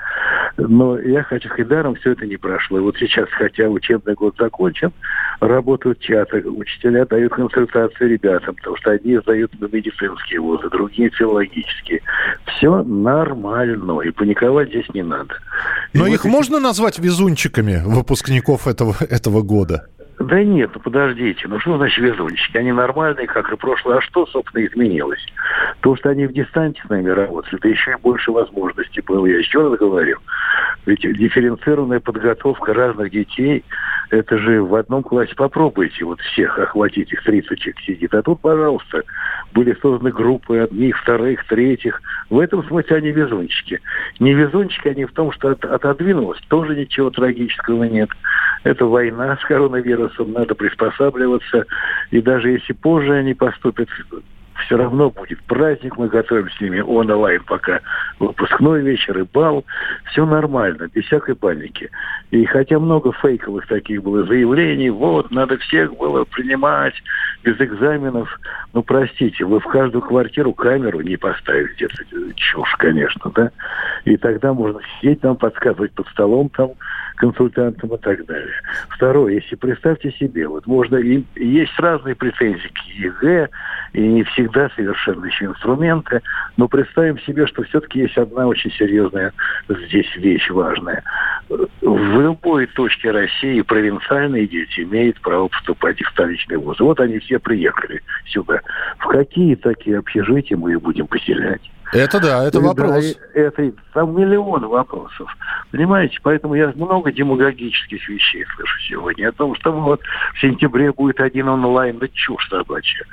Но 0.56 0.98
я 0.98 1.22
хочу 1.22 1.48
сказать, 1.48 1.68
даром 1.68 1.94
все 1.96 2.12
это 2.12 2.26
не 2.26 2.36
прошло. 2.36 2.78
И 2.78 2.80
вот 2.80 2.96
сейчас, 2.96 3.28
хотя 3.30 3.68
учебный 3.68 4.14
год 4.14 4.34
закончен, 4.38 4.92
работают 5.40 6.00
чаты, 6.00 6.42
учителя 6.42 7.04
дают 7.06 7.32
консультации 7.34 8.06
ребятам, 8.06 8.54
потому 8.56 8.76
что 8.76 8.90
одни 8.90 9.18
сдают 9.18 9.52
на 9.60 9.66
медицинские 9.66 10.40
вузы, 10.40 10.68
другие 10.70 11.10
филологические. 11.10 12.02
Все 12.46 12.82
нормально, 12.82 14.00
и 14.00 14.10
паниковать 14.10 14.68
здесь 14.68 14.88
не 14.94 15.02
надо. 15.02 15.34
Но 15.92 16.06
и 16.06 16.12
их 16.14 16.24
вот 16.24 16.30
можно 16.30 16.60
назвать 16.60 16.98
везунчиками 16.98 17.82
выпускников 18.38 18.66
этого, 18.66 18.94
этого 19.00 19.42
года? 19.42 19.86
Да 20.18 20.42
нет, 20.42 20.70
ну 20.74 20.80
подождите, 20.80 21.46
ну 21.46 21.60
что 21.60 21.76
значит 21.76 21.98
везунчики? 21.98 22.56
Они 22.56 22.72
нормальные, 22.72 23.28
как 23.28 23.52
и 23.52 23.56
прошлое. 23.56 23.98
А 23.98 24.00
что, 24.00 24.26
собственно, 24.26 24.66
изменилось? 24.66 25.24
То, 25.80 25.94
что 25.96 26.08
они 26.10 26.26
в 26.26 26.32
дистанте 26.32 26.82
с 26.84 26.90
нами 26.90 27.08
работали, 27.08 27.60
да 27.62 27.68
еще 27.68 27.92
и 27.92 28.02
больше 28.02 28.32
возможностей 28.32 29.00
было. 29.00 29.26
Я 29.26 29.38
еще 29.38 29.62
раз 29.62 29.78
говорю, 29.78 30.18
ведь 30.86 31.02
дифференцированная 31.02 32.00
подготовка 32.00 32.74
разных 32.74 33.12
детей, 33.12 33.64
это 34.10 34.38
же 34.38 34.62
в 34.62 34.74
одном 34.74 35.02
классе 35.02 35.34
попробуйте 35.36 36.04
вот 36.04 36.20
всех 36.20 36.58
охватить, 36.58 37.12
их 37.12 37.22
30 37.22 37.58
человек 37.58 37.80
сидит. 37.80 38.14
А 38.14 38.22
тут, 38.22 38.40
пожалуйста, 38.40 39.02
были 39.52 39.76
созданы 39.82 40.10
группы 40.12 40.58
одних, 40.58 40.98
вторых, 40.98 41.44
третьих. 41.46 42.00
В 42.30 42.38
этом 42.38 42.64
смысле 42.64 42.96
они 42.96 43.10
везунчики. 43.10 43.80
Не 44.18 44.32
везунчики 44.32 44.88
они 44.88 45.04
в 45.04 45.12
том, 45.12 45.32
что 45.32 45.50
от, 45.50 45.64
отодвинулось, 45.64 46.40
тоже 46.48 46.74
ничего 46.74 47.10
трагического 47.10 47.84
нет. 47.84 48.10
Это 48.64 48.86
война 48.86 49.36
с 49.36 49.44
коронавирусом, 49.44 50.32
надо 50.32 50.54
приспосабливаться. 50.54 51.66
И 52.10 52.20
даже 52.22 52.50
если 52.50 52.72
позже 52.72 53.12
они 53.14 53.34
поступят 53.34 53.88
все 54.64 54.76
равно 54.76 55.10
будет 55.10 55.40
праздник, 55.44 55.96
мы 55.96 56.08
готовим 56.08 56.50
с 56.50 56.60
ними 56.60 56.80
онлайн 56.80 57.42
пока 57.44 57.80
выпускной 58.18 58.82
вечер 58.82 59.18
и 59.18 59.22
бал. 59.22 59.64
Все 60.10 60.26
нормально, 60.26 60.88
без 60.92 61.04
всякой 61.04 61.34
паники. 61.34 61.90
И 62.30 62.44
хотя 62.44 62.78
много 62.78 63.12
фейковых 63.12 63.66
таких 63.66 64.02
было 64.02 64.24
заявлений, 64.24 64.90
вот, 64.90 65.30
надо 65.30 65.58
всех 65.58 65.96
было 65.96 66.24
принимать 66.24 66.94
без 67.44 67.60
экзаменов, 67.60 68.38
ну, 68.72 68.82
простите, 68.82 69.44
вы 69.44 69.60
в 69.60 69.66
каждую 69.66 70.02
квартиру 70.02 70.52
камеру 70.52 71.00
не 71.00 71.16
поставите. 71.16 71.86
Это 71.86 72.34
чушь, 72.34 72.74
конечно, 72.78 73.30
да? 73.34 73.50
И 74.04 74.16
тогда 74.16 74.52
можно 74.52 74.80
сидеть 75.00 75.20
там, 75.20 75.36
подсказывать 75.36 75.92
под 75.92 76.08
столом 76.08 76.48
там 76.50 76.72
консультантам 77.18 77.94
и 77.94 77.98
так 77.98 78.24
далее. 78.26 78.54
Второе, 78.88 79.34
если 79.34 79.56
представьте 79.56 80.12
себе, 80.12 80.48
вот 80.48 80.66
можно, 80.66 80.96
и 80.96 81.22
есть 81.34 81.78
разные 81.78 82.14
претензии 82.14 82.68
к 82.68 82.78
ЕГЭ, 82.94 83.48
и 83.92 84.00
не 84.00 84.22
всегда 84.24 84.70
совершенные 84.76 85.32
инструменты, 85.40 86.22
но 86.56 86.68
представим 86.68 87.18
себе, 87.20 87.46
что 87.46 87.62
все-таки 87.64 88.00
есть 88.00 88.16
одна 88.16 88.46
очень 88.46 88.70
серьезная 88.72 89.32
здесь 89.68 90.14
вещь 90.16 90.50
важная. 90.50 91.02
В 91.48 92.20
любой 92.20 92.66
точке 92.66 93.10
России 93.10 93.60
провинциальные 93.62 94.46
дети 94.46 94.80
имеют 94.80 95.20
право 95.20 95.48
поступать 95.48 96.00
в 96.00 96.10
столичные 96.10 96.58
вузы. 96.58 96.82
Вот 96.84 97.00
они 97.00 97.18
все 97.18 97.38
приехали 97.38 98.02
сюда. 98.26 98.60
В 98.98 99.06
какие 99.06 99.54
такие 99.54 99.98
общежития 99.98 100.56
мы 100.56 100.72
их 100.72 100.82
будем 100.82 101.06
поселять? 101.06 101.62
Это 101.92 102.20
да, 102.20 102.44
это 102.44 102.60
вопрос. 102.60 103.16
Да, 103.16 103.40
это 103.40 103.72
там 103.94 104.14
миллион 104.14 104.66
вопросов. 104.66 105.34
Понимаете, 105.70 106.18
поэтому 106.22 106.54
я 106.54 106.72
много 106.76 107.12
демагогических 107.12 108.08
вещей 108.08 108.44
слышу 108.56 108.80
сегодня. 108.88 109.28
О 109.28 109.32
том, 109.32 109.54
что 109.54 109.70
вот 109.72 110.00
в 110.34 110.40
сентябре 110.40 110.92
будет 110.92 111.20
один 111.20 111.48
онлайн, 111.48 111.98
да 111.98 112.08
чушь 112.08 112.48
собачья. 112.48 113.04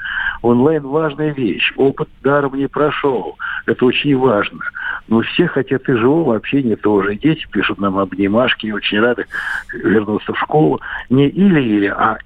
Онлайн 0.42 0.84
важная 0.84 1.34
вещь. 1.34 1.74
Опыт 1.76 2.08
даром 2.24 2.56
не 2.56 2.68
прошел. 2.68 3.38
Это 3.66 3.86
очень 3.86 4.18
важно. 4.18 4.60
Но 5.08 5.22
все 5.22 5.48
хотят 5.48 5.88
и 5.90 5.94
живого 5.94 6.36
общения 6.36 6.78
тоже. 6.78 7.16
Дети 7.16 7.46
пишут 7.52 7.80
нам 7.80 7.98
обнимашки 7.98 8.68
и 8.68 8.72
очень 8.72 9.00
рады 9.00 9.26
вернуться 9.74 10.34
в 10.34 10.40
школу. 10.40 10.80
Не 11.10 11.28
или-или, 11.28 11.88
а 11.88 12.18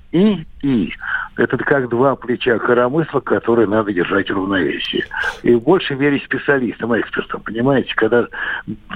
и-и. 0.61 0.93
Это 1.37 1.57
как 1.57 1.89
два 1.89 2.15
плеча 2.15 2.57
коромысла, 2.59 3.21
которые 3.21 3.67
надо 3.67 3.93
держать 3.93 4.29
в 4.29 4.33
равновесии. 4.33 5.05
И 5.43 5.55
больше 5.55 5.93
верить 5.95 6.23
специалистам, 6.23 6.99
экспертам, 6.99 7.41
понимаете? 7.41 7.93
Когда 7.95 8.27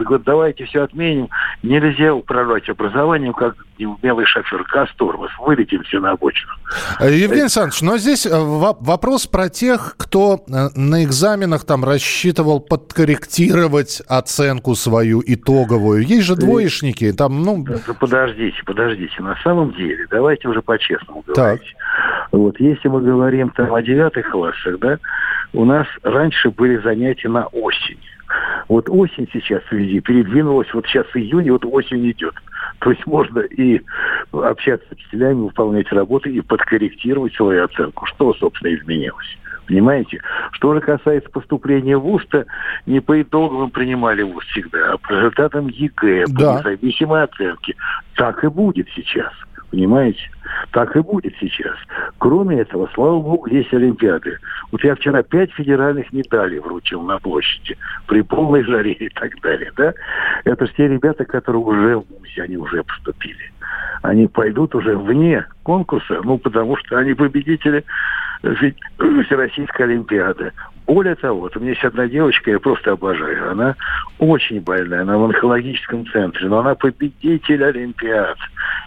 вот 0.06 0.24
давайте 0.24 0.66
все 0.66 0.84
отменим, 0.84 1.30
нельзя 1.62 2.14
управлять 2.14 2.68
образованием, 2.68 3.34
как 3.34 3.56
неумелый 3.80 4.26
шофер. 4.26 4.66
Тормоз, 4.98 5.32
вылетим 5.40 5.84
все 5.84 6.00
на 6.00 6.12
обочину. 6.12 6.52
Э, 7.00 7.12
Евгений 7.12 7.44
Александрович, 7.44 7.82
но 7.82 7.98
здесь 7.98 8.26
э, 8.26 8.30
вопрос 8.34 9.28
про 9.28 9.50
тех, 9.50 9.96
кто 9.98 10.44
э, 10.48 10.70
на 10.76 11.04
экзаменах 11.04 11.66
там 11.66 11.84
рассчитывал 11.84 12.60
подкорректировать 12.60 14.02
оценку 14.08 14.76
свою 14.76 15.24
итоговую. 15.26 16.04
Есть 16.04 16.26
же 16.26 16.36
двоечники, 16.36 17.12
там, 17.14 17.42
ну... 17.44 17.66
Подождите, 18.00 18.58
подождите. 18.66 19.22
На 19.22 19.36
самом 19.44 19.74
деле, 19.74 20.06
давайте 20.10 20.48
уже 20.48 20.62
по-честному 20.62 21.24
говорить. 21.26 21.36
Так. 21.36 21.53
Вот, 22.32 22.60
если 22.60 22.88
мы 22.88 23.02
говорим 23.02 23.50
там 23.50 23.74
о 23.74 23.82
девятых 23.82 24.30
классах, 24.30 24.80
да, 24.80 24.98
у 25.54 25.66
нас 25.66 25.88
раньше 26.02 26.50
были 26.50 26.78
занятия 26.78 27.30
на 27.30 27.46
осень. 27.48 28.00
Вот 28.68 28.90
осень 28.90 29.30
сейчас 29.32 29.62
везде 29.72 30.00
передвинулась, 30.00 30.74
вот 30.74 30.86
сейчас 30.88 31.06
июнь, 31.14 31.52
вот 31.52 31.66
осень 31.66 32.10
идет. 32.10 32.34
То 32.80 32.92
есть 32.92 33.06
можно 33.06 33.40
и 33.40 33.82
общаться 34.32 34.86
с 34.90 34.92
учителями, 34.94 35.42
выполнять 35.42 35.92
работы 35.92 36.32
и 36.32 36.42
подкорректировать 36.42 37.34
свою 37.36 37.66
оценку. 37.66 38.06
Что, 38.06 38.34
собственно, 38.34 38.74
изменилось? 38.74 39.38
Понимаете? 39.68 40.22
Что 40.52 40.74
же 40.74 40.82
касается 40.82 41.30
поступления 41.30 41.98
в 41.98 42.02
ВУЗ, 42.02 42.26
то 42.30 42.46
не 42.86 43.00
по 43.00 43.22
итогам 43.22 43.70
принимали 43.70 44.24
ВУЗ 44.24 44.44
всегда, 44.46 44.94
а 44.94 44.98
по 44.98 45.12
результатам 45.12 45.68
ЕГЭ, 45.68 46.26
да. 46.28 46.56
по 46.56 46.70
независимой 46.70 47.24
оценке. 47.24 47.76
Так 48.16 48.44
и 48.44 48.48
будет 48.48 48.88
сейчас. 48.96 49.32
Понимаете? 49.74 50.22
Так 50.70 50.96
и 50.96 51.00
будет 51.00 51.34
сейчас. 51.40 51.76
Кроме 52.20 52.60
этого, 52.60 52.88
слава 52.94 53.20
богу, 53.20 53.48
есть 53.48 53.74
Олимпиады. 53.74 54.38
Вот 54.72 54.84
я 54.84 54.94
вчера 54.94 55.24
пять 55.24 55.52
федеральных 55.54 56.14
медалей 56.14 56.60
вручил 56.60 57.02
на 57.02 57.18
площади 57.18 57.76
при 58.06 58.22
полной 58.22 58.64
жаре 58.64 58.92
и 58.92 59.10
так 59.10 59.32
далее. 59.42 59.72
Да? 59.76 59.96
Это 60.44 60.68
те 60.68 60.88
ребята, 60.88 61.26
которые 61.26 61.64
уже 61.64 61.98
в 61.98 62.06
МУСе, 62.12 62.44
они 62.44 62.56
уже 62.56 62.84
поступили. 62.84 63.52
Они 64.04 64.28
пойдут 64.28 64.76
уже 64.76 64.96
вне 64.96 65.44
конкурса, 65.64 66.22
ну, 66.24 66.38
потому 66.38 66.78
что 66.78 67.00
они 67.00 67.16
победители 67.16 67.84
Всероссийской 68.44 69.88
Олимпиады. 69.88 70.52
Более 70.86 71.16
того, 71.16 71.42
вот 71.42 71.56
у 71.56 71.60
меня 71.60 71.72
есть 71.72 71.84
одна 71.84 72.08
девочка, 72.08 72.52
я 72.52 72.60
просто 72.60 72.92
обожаю. 72.92 73.52
Она 73.52 73.76
очень 74.20 74.60
больная, 74.60 75.04
она 75.04 75.18
в 75.18 75.24
онкологическом 75.24 76.06
центре, 76.08 76.48
но 76.50 76.60
она 76.60 76.76
победитель 76.76 77.64
Олимпиад. 77.64 78.38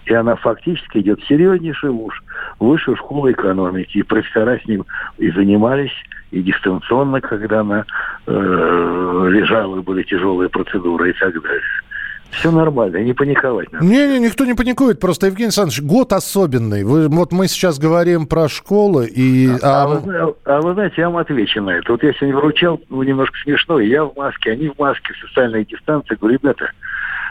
И 0.04 0.12
она 0.12 0.36
фактически 0.36 0.98
идет 0.98 1.22
серьезнейший 1.24 1.90
уж 1.90 2.22
высшую 2.60 2.96
школу 2.96 3.30
экономики. 3.30 3.98
И 3.98 4.02
профессора 4.02 4.58
с 4.62 4.66
ним 4.66 4.84
и 5.16 5.30
занимались, 5.30 5.94
и 6.30 6.42
дистанционно, 6.42 7.20
когда 7.20 7.60
она 7.60 7.84
э, 8.26 9.28
лежала, 9.30 9.80
были 9.80 10.02
тяжелые 10.02 10.50
процедуры 10.50 11.10
и 11.10 11.12
так 11.14 11.40
далее. 11.40 11.62
Все 12.30 12.50
нормально, 12.50 12.98
не 12.98 13.12
паниковать 13.12 13.72
надо. 13.72 13.84
Не-не, 13.84 14.18
никто 14.18 14.44
не 14.44 14.54
паникует. 14.54 15.00
Просто, 15.00 15.26
Евгений 15.26 15.46
Александрович, 15.46 15.82
год 15.82 16.12
особенный. 16.12 16.84
Вы, 16.84 17.08
вот 17.08 17.32
мы 17.32 17.48
сейчас 17.48 17.78
говорим 17.78 18.26
про 18.26 18.48
школы 18.48 19.06
и... 19.06 19.48
А, 19.62 19.84
а, 19.84 19.88
вы, 19.88 20.34
а 20.44 20.60
вы 20.60 20.74
знаете, 20.74 20.94
я 20.98 21.08
вам 21.08 21.18
отвечу 21.18 21.62
на 21.62 21.70
это. 21.70 21.92
Вот 21.92 22.02
я 22.02 22.12
сегодня 22.12 22.36
вручал, 22.36 22.80
ну, 22.88 23.02
немножко 23.02 23.36
смешно, 23.42 23.80
я 23.80 24.04
в 24.04 24.14
маске, 24.16 24.52
они 24.52 24.68
в 24.68 24.78
маске, 24.78 25.12
социальная 25.26 25.64
дистанция. 25.64 26.16
Говорю, 26.16 26.38
ребята, 26.38 26.70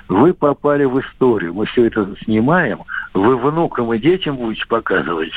вы 0.07 0.33
попали 0.33 0.85
в 0.85 0.99
историю. 0.99 1.53
Мы 1.53 1.65
все 1.65 1.85
это 1.85 2.07
снимаем, 2.23 2.83
вы 3.13 3.37
внукам 3.37 3.93
и 3.93 3.99
детям 3.99 4.37
будете 4.37 4.65
показывать. 4.67 5.31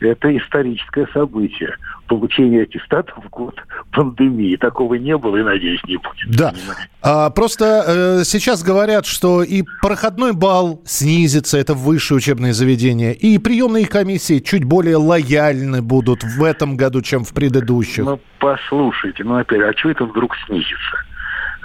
Это 0.00 0.36
историческое 0.36 1.06
событие. 1.12 1.76
Получение 2.06 2.62
аттестатов 2.62 3.18
в 3.24 3.28
год 3.28 3.54
пандемии. 3.92 4.56
Такого 4.56 4.94
не 4.94 5.16
было 5.16 5.36
и, 5.38 5.42
надеюсь, 5.42 5.82
не 5.84 5.96
будет. 5.96 6.36
Да. 6.36 6.54
А, 7.02 7.30
просто 7.30 7.84
э, 8.20 8.24
сейчас 8.24 8.62
говорят, 8.62 9.06
что 9.06 9.42
и 9.42 9.64
проходной 9.82 10.32
балл 10.32 10.80
снизится, 10.84 11.58
это 11.58 11.74
высшее 11.74 12.18
учебное 12.18 12.52
заведение, 12.52 13.14
и 13.14 13.38
приемные 13.38 13.86
комиссии 13.86 14.38
чуть 14.38 14.64
более 14.64 14.96
лояльны 14.96 15.82
будут 15.82 16.22
в 16.22 16.42
этом 16.44 16.76
году, 16.76 17.02
чем 17.02 17.24
в 17.24 17.34
предыдущих. 17.34 18.04
Ну, 18.04 18.20
послушайте, 18.38 19.24
ну 19.24 19.36
опять, 19.36 19.60
а 19.60 19.76
что 19.76 19.90
это 19.90 20.04
вдруг 20.04 20.36
снизится? 20.46 20.98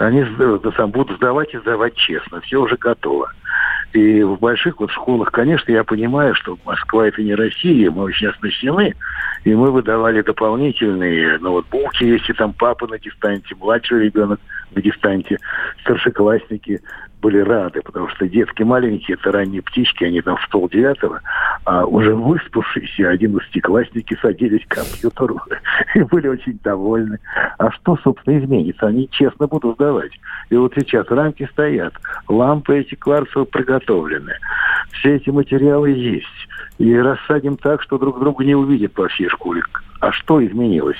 Они 0.00 0.24
сам, 0.78 0.90
будут 0.90 1.18
сдавать 1.18 1.52
и 1.52 1.58
сдавать 1.58 1.94
честно. 1.94 2.40
Все 2.40 2.56
уже 2.56 2.76
готово. 2.76 3.30
И 3.92 4.22
в 4.22 4.38
больших 4.38 4.80
вот 4.80 4.90
школах, 4.90 5.30
конечно, 5.30 5.70
я 5.70 5.84
понимаю, 5.84 6.34
что 6.36 6.56
Москва 6.64 7.06
это 7.06 7.22
не 7.22 7.34
Россия, 7.34 7.90
мы 7.90 8.04
очень 8.04 8.28
оснащены, 8.28 8.94
и 9.44 9.54
мы 9.54 9.70
выдавали 9.70 10.22
дополнительные 10.22 11.38
ноутбуки, 11.40 12.04
если 12.04 12.32
там 12.32 12.54
папа 12.54 12.86
на 12.86 12.98
дистанте, 12.98 13.54
младший 13.56 14.04
ребенок 14.04 14.40
на 14.74 14.80
дистанте, 14.80 15.36
старшеклассники 15.82 16.80
были 17.20 17.38
рады, 17.38 17.82
потому 17.82 18.08
что 18.08 18.28
детки 18.28 18.62
маленькие, 18.62 19.16
это 19.20 19.32
ранние 19.32 19.62
птички, 19.62 20.04
они 20.04 20.20
там 20.20 20.36
в 20.36 20.48
полдевятого, 20.48 21.20
а 21.64 21.84
уже 21.84 22.14
выспавшиеся 22.14 23.10
одиннадцатиклассники 23.10 24.16
садились 24.20 24.64
к 24.66 24.76
компьютеру 24.76 25.40
и 25.94 26.02
были 26.02 26.28
очень 26.28 26.58
довольны. 26.62 27.18
А 27.58 27.70
что, 27.72 27.96
собственно, 28.02 28.38
изменится? 28.38 28.86
Они 28.86 29.08
честно 29.10 29.46
будут 29.46 29.76
сдавать. 29.76 30.12
И 30.50 30.56
вот 30.56 30.72
сейчас 30.76 31.06
рамки 31.08 31.48
стоят, 31.52 31.94
лампы 32.28 32.78
эти 32.78 32.94
кварцевые 32.94 33.46
приготовлены. 33.46 34.34
Все 34.92 35.16
эти 35.16 35.30
материалы 35.30 35.90
есть. 35.90 36.26
И 36.78 36.96
рассадим 36.96 37.56
так, 37.56 37.82
что 37.82 37.98
друг 37.98 38.18
друга 38.18 38.44
не 38.44 38.54
увидят 38.54 38.92
по 38.92 39.08
всей 39.08 39.28
школе. 39.28 39.62
А 40.00 40.12
что 40.12 40.44
изменилось? 40.44 40.98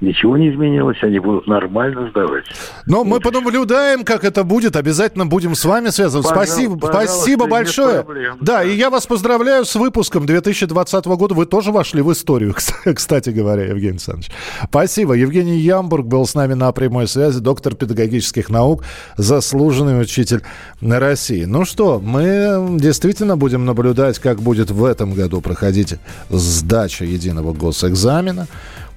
Ничего 0.00 0.36
не 0.36 0.50
изменилось, 0.50 0.98
они 1.02 1.18
будут 1.18 1.46
нормально 1.46 2.10
сдавать. 2.10 2.44
Но 2.86 3.04
мы 3.04 3.20
понаблюдаем, 3.20 4.04
как 4.04 4.24
это 4.24 4.44
будет, 4.44 4.76
обязательно 4.76 5.26
будем 5.26 5.54
с 5.54 5.64
вами 5.64 5.88
связываться. 5.88 6.32
Спасибо, 6.32 6.78
спасибо 6.86 7.46
большое. 7.46 8.04
Да, 8.40 8.62
и 8.62 8.74
я 8.74 8.90
вас 8.90 9.06
поздравляю 9.06 9.64
с 9.64 9.74
выпуском 9.74 10.26
2020 10.26 11.04
года. 11.06 11.34
Вы 11.34 11.46
тоже 11.46 11.72
вошли 11.72 12.02
в 12.02 12.12
историю, 12.12 12.54
кстати 12.94 13.30
говоря, 13.30 13.64
Евгений 13.64 13.92
Александрович. 13.92 14.30
Спасибо. 14.64 15.14
Евгений 15.14 15.58
Ямбург 15.58 16.06
был 16.06 16.26
с 16.26 16.34
нами 16.34 16.54
на 16.54 16.70
прямой 16.72 17.08
связи, 17.08 17.40
доктор 17.40 17.74
педагогических 17.74 18.50
наук, 18.50 18.84
заслуженный 19.16 20.00
учитель 20.00 20.42
России. 20.80 21.44
Ну 21.44 21.64
что, 21.64 22.00
мы 22.00 22.78
действительно 22.78 23.36
будем 23.36 23.64
наблюдать, 23.64 24.18
как 24.18 24.40
будет 24.40 24.70
в 24.70 24.84
этом 24.84 25.14
году 25.14 25.40
проходить 25.40 25.96
сдача 26.30 27.04
единого 27.04 27.52
госэкзамена. 27.52 28.46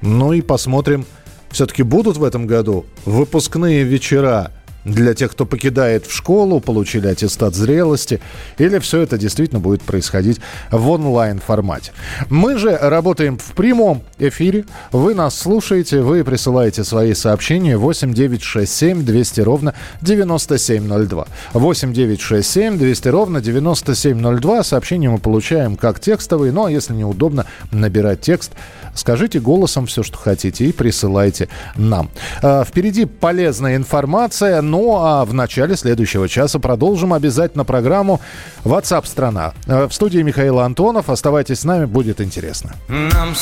Ну 0.02 0.34
и 0.34 0.42
посмотрим, 0.42 1.06
все-таки 1.50 1.84
будут 1.84 2.18
в 2.18 2.24
этом 2.24 2.48
году 2.48 2.86
выпускные 3.06 3.84
вечера 3.84 4.52
для 4.88 5.14
тех, 5.14 5.32
кто 5.32 5.46
покидает 5.46 6.06
в 6.06 6.16
школу, 6.16 6.60
получили 6.60 7.08
аттестат 7.08 7.56
зрелости, 7.56 8.22
или 8.58 8.80
все 8.80 9.02
это 9.02 9.18
действительно 9.18 9.60
будет 9.60 9.82
происходить 9.82 10.40
в 10.72 10.90
онлайн-формате. 10.90 11.92
Мы 12.30 12.58
же 12.58 12.76
работаем 12.76 13.38
в 13.38 13.52
прямом 13.54 14.04
эфире. 14.18 14.66
Вы 14.92 15.14
нас 15.14 15.38
слушаете, 15.38 16.02
вы 16.02 16.24
присылаете 16.24 16.84
свои 16.84 17.14
сообщения 17.14 17.78
8 17.78 18.14
9 18.14 18.42
6 18.42 18.74
7 18.74 19.04
200 19.04 19.42
ровно 19.42 19.74
9702. 20.02 21.28
8 21.54 21.94
9 21.94 22.22
6 22.22 22.50
7 22.50 22.78
200 22.78 23.08
ровно 23.10 23.42
9702. 23.42 24.64
Сообщения 24.64 25.10
мы 25.10 25.18
получаем 25.18 25.76
как 25.76 26.00
текстовые, 26.00 26.52
но 26.52 26.70
если 26.70 26.94
неудобно 26.94 27.46
набирать 27.72 28.22
текст, 28.22 28.54
скажите 28.98 29.40
голосом 29.40 29.86
все, 29.86 30.04
что 30.04 30.18
хотите, 30.18 30.66
и 30.66 30.72
присылайте 30.72 31.50
нам. 31.76 32.10
А, 32.42 32.64
впереди 32.64 33.06
полезная 33.06 33.76
информация, 33.76 34.62
ну 34.62 34.98
а 34.98 35.26
в 35.26 35.34
начале 35.34 35.76
следующего 35.76 36.28
часа 36.28 36.60
продолжим 36.60 37.14
обязательно 37.14 37.64
программу 37.64 38.20
WhatsApp 38.64 39.06
страна. 39.06 39.54
Э, 39.68 39.88
в 39.88 39.94
студии 39.94 40.20
Михаил 40.20 40.60
Антонов. 40.60 41.10
Оставайтесь 41.10 41.60
с 41.60 41.64
нами, 41.64 41.86
будет 41.86 42.22
интересно. 42.22 42.76
Нам 42.88 43.34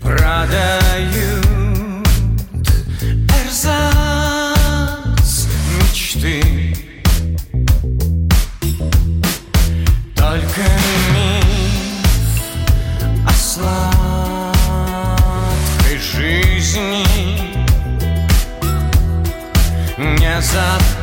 продают 0.00 1.33
не 20.54 20.93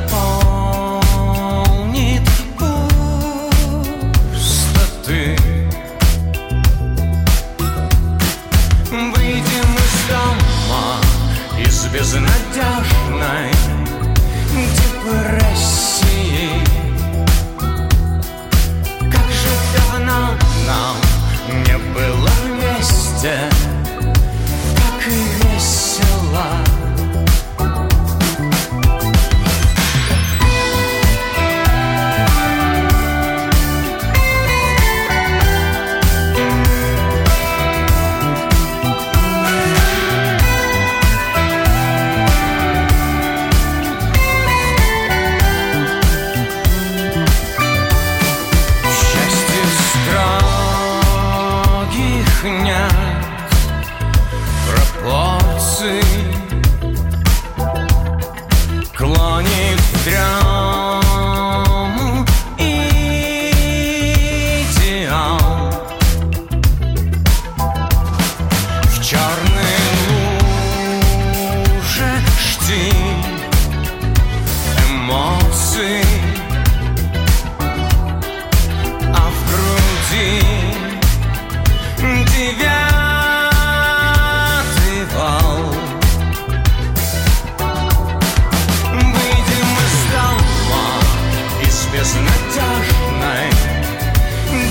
страшной 92.81 93.49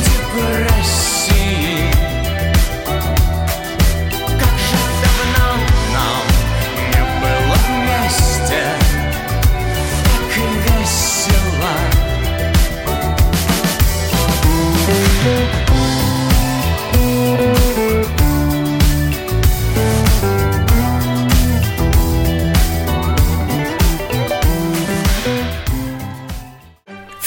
Депрессии 0.04 1.79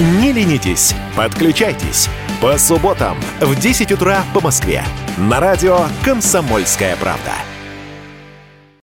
Не 0.00 0.32
ленитесь, 0.32 0.92
подключайтесь. 1.14 2.08
По 2.40 2.58
субботам 2.58 3.16
в 3.40 3.54
10 3.54 3.92
утра 3.92 4.24
по 4.34 4.40
Москве. 4.40 4.84
На 5.16 5.38
радио 5.38 5.86
«Комсомольская 6.02 6.96
правда». 6.96 7.53